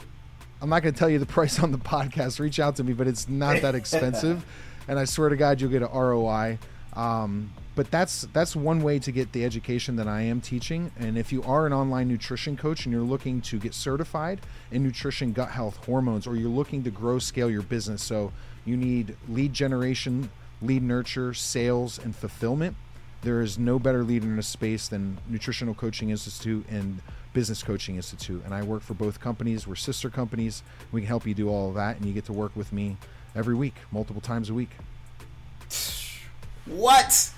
[0.60, 2.38] I'm not going to tell you the price on the podcast.
[2.38, 4.44] Reach out to me, but it's not that expensive,
[4.86, 6.58] and I swear to God, you'll get a ROI.
[6.96, 10.92] Um, but that's that's one way to get the education that I am teaching.
[10.98, 14.40] And if you are an online nutrition coach and you're looking to get certified
[14.70, 18.32] in nutrition, gut health, hormones, or you're looking to grow, scale your business, so
[18.64, 20.30] you need lead generation,
[20.62, 22.76] lead nurture, sales, and fulfillment.
[23.22, 27.00] There is no better leader in a space than Nutritional Coaching Institute and
[27.32, 28.42] Business Coaching Institute.
[28.44, 29.66] And I work for both companies.
[29.66, 30.62] We're sister companies.
[30.92, 32.98] We can help you do all of that, and you get to work with me
[33.34, 34.70] every week, multiple times a week.
[36.66, 37.30] What?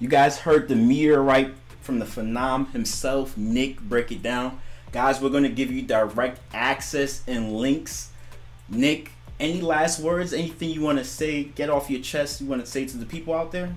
[0.00, 4.60] You guys heard the meteorite from the phenom himself, Nick, break it down.
[4.92, 8.10] Guys, we're going to give you direct access and links.
[8.68, 10.32] Nick, any last words?
[10.32, 11.44] Anything you want to say?
[11.44, 12.40] Get off your chest.
[12.40, 13.74] You want to say to the people out there?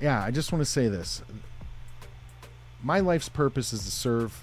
[0.00, 1.22] yeah, I just want to say this.
[2.82, 4.42] My life's purpose is to serve.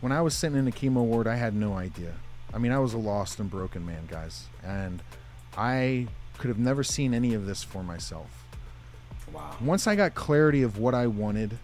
[0.00, 2.14] When I was sitting in the chemo ward, I had no idea.
[2.52, 4.46] I mean, I was a lost and broken man, guys.
[4.62, 5.02] And
[5.56, 6.08] I
[6.38, 8.26] could have never seen any of this for myself.
[9.32, 9.56] Wow.
[9.60, 11.58] Once I got clarity of what I wanted,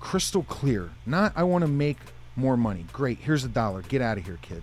[0.00, 1.98] crystal clear, not I want to make
[2.36, 2.84] more money.
[2.92, 3.82] Great, here's a dollar.
[3.82, 4.62] Get out of here, kid.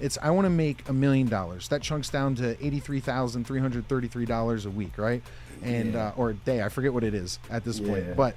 [0.00, 1.68] It's I want to make a million dollars.
[1.68, 5.22] That chunks down to eighty-three thousand three hundred thirty-three dollars a week, right?
[5.62, 6.08] And Yeah.
[6.08, 6.62] uh, or a day.
[6.62, 7.88] I forget what it is at this Yeah.
[7.88, 8.16] point.
[8.16, 8.36] But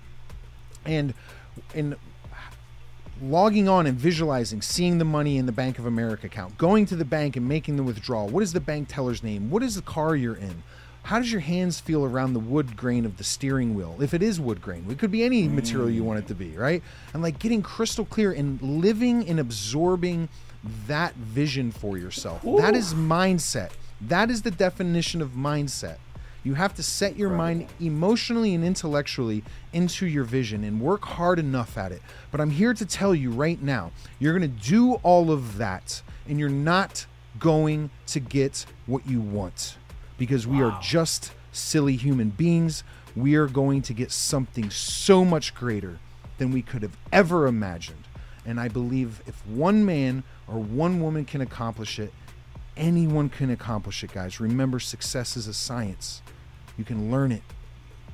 [0.86, 1.14] and
[1.76, 1.96] in
[3.22, 6.96] logging on and visualizing, seeing the money in the Bank of America account, going to
[6.96, 8.28] the bank and making the withdrawal.
[8.28, 9.50] What is the bank teller's name?
[9.50, 10.64] What is the car you're in?
[11.04, 13.98] How does your hands feel around the wood grain of the steering wheel?
[14.00, 16.56] If it is wood grain, it could be any material you want it to be,
[16.56, 16.84] right?
[17.14, 20.30] And like getting crystal clear and living and absorbing
[20.86, 22.44] that vision for yourself.
[22.44, 23.72] That is mindset.
[24.00, 25.98] That is the definition of mindset.
[26.44, 31.38] You have to set your mind emotionally and intellectually into your vision and work hard
[31.38, 32.02] enough at it.
[32.32, 36.02] But I'm here to tell you right now, you're going to do all of that
[36.28, 37.06] and you're not
[37.40, 39.78] going to get what you want
[40.18, 42.84] because we are just silly human beings.
[43.16, 46.00] We are going to get something so much greater
[46.38, 48.04] than we could have ever imagined.
[48.46, 52.12] And I believe if one man or one woman can accomplish it,
[52.76, 54.40] anyone can accomplish it, guys.
[54.40, 56.22] Remember, success is a science.
[56.78, 57.44] You can learn it.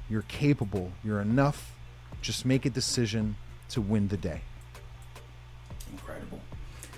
[0.10, 0.92] You're capable.
[1.04, 1.74] You're enough.
[2.22, 3.36] Just make a decision
[3.70, 4.42] to win the day.
[5.92, 6.40] Incredible.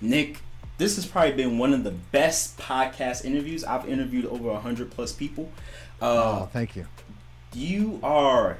[0.01, 0.39] Nick,
[0.77, 3.63] this has probably been one of the best podcast interviews.
[3.63, 5.51] I've interviewed over 100 plus people.
[6.01, 6.87] Uh, Oh, thank you.
[7.53, 8.57] you are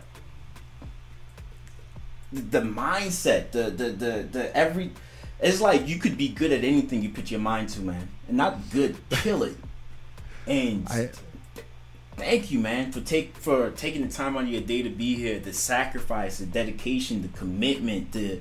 [2.32, 4.92] the mindset, the, the, the, the every.
[5.40, 8.10] It's like you could be good at anything you put your mind to, man.
[8.28, 9.56] And not good, kill it.
[10.46, 11.10] And I-
[12.20, 15.16] thank you, man, for take for taking the time out of your day to be
[15.16, 15.40] here.
[15.40, 18.40] The sacrifice, the dedication, the commitment, the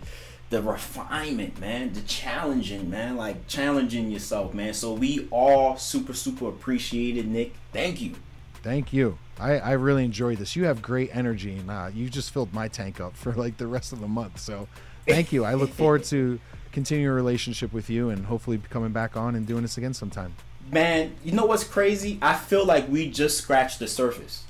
[0.51, 4.75] the refinement, man, the challenging, man, like challenging yourself, man.
[4.75, 7.55] So we all super super appreciate it, Nick.
[7.73, 8.15] Thank you.
[8.63, 9.19] Thank you.
[9.39, 10.57] I, I really enjoyed this.
[10.57, 13.67] You have great energy, and uh, you just filled my tank up for like the
[13.67, 14.41] rest of the month.
[14.41, 14.69] So,
[15.07, 15.45] thank you.
[15.45, 16.41] I look forward to
[16.73, 20.35] continuing a relationship with you, and hopefully coming back on and doing this again sometime.
[20.71, 22.19] Man, you know what's crazy?
[22.21, 24.45] I feel like we just scratched the surface.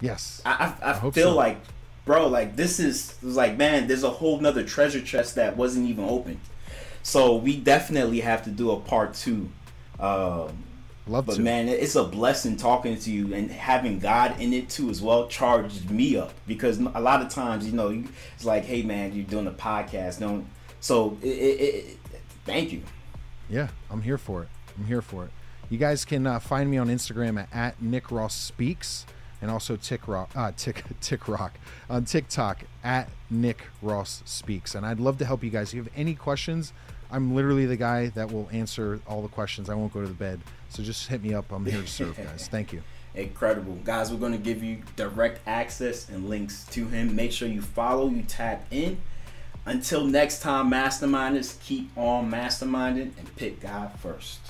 [0.00, 0.42] Yes.
[0.44, 1.36] I I, I, hope feel so.
[1.36, 1.58] like,
[2.04, 6.04] bro, like this is like, man, there's a whole nother treasure chest that wasn't even
[6.04, 6.40] opened.
[7.02, 9.48] So we definitely have to do a part two.
[9.98, 10.64] Um,
[11.06, 11.42] Love but to.
[11.42, 15.26] man, it's a blessing talking to you and having God in it too as well
[15.26, 19.24] charged me up because a lot of times, you know, it's like, hey man, you're
[19.24, 20.46] doing a podcast, don't.
[20.80, 21.98] So it, it, it,
[22.44, 22.82] thank you.
[23.48, 24.48] Yeah, I'm here for it.
[24.78, 25.30] I'm here for it.
[25.68, 29.06] You guys can uh, find me on Instagram at, at Nick Ross Speaks
[29.40, 31.58] and also Tick Rock, uh, Tick, Tick Rock
[31.88, 34.74] on TikTok at Nick Ross Speaks.
[34.74, 35.68] And I'd love to help you guys.
[35.68, 36.72] If you have any questions,
[37.10, 39.70] I'm literally the guy that will answer all the questions.
[39.70, 40.40] I won't go to the bed.
[40.68, 41.50] So just hit me up.
[41.52, 42.48] I'm here to serve, guys.
[42.50, 42.82] Thank you.
[43.14, 43.74] Incredible.
[43.84, 47.16] Guys, we're going to give you direct access and links to him.
[47.16, 48.98] Make sure you follow, you tap in.
[49.66, 54.40] Until next time, masterminders, keep on masterminding and pick God first.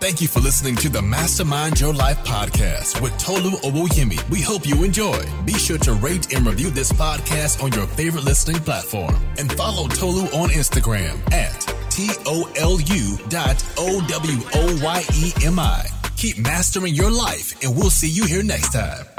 [0.00, 4.28] Thank you for listening to the Mastermind Your Life podcast with Tolu Owoyemi.
[4.28, 5.18] We hope you enjoy.
[5.46, 9.88] Be sure to rate and review this podcast on your favorite listening platform and follow
[9.88, 11.58] Tolu on Instagram at
[11.90, 15.86] T O L U dot O W O Y E M I.
[16.16, 19.13] Keep mastering your life, and we'll see you here next time.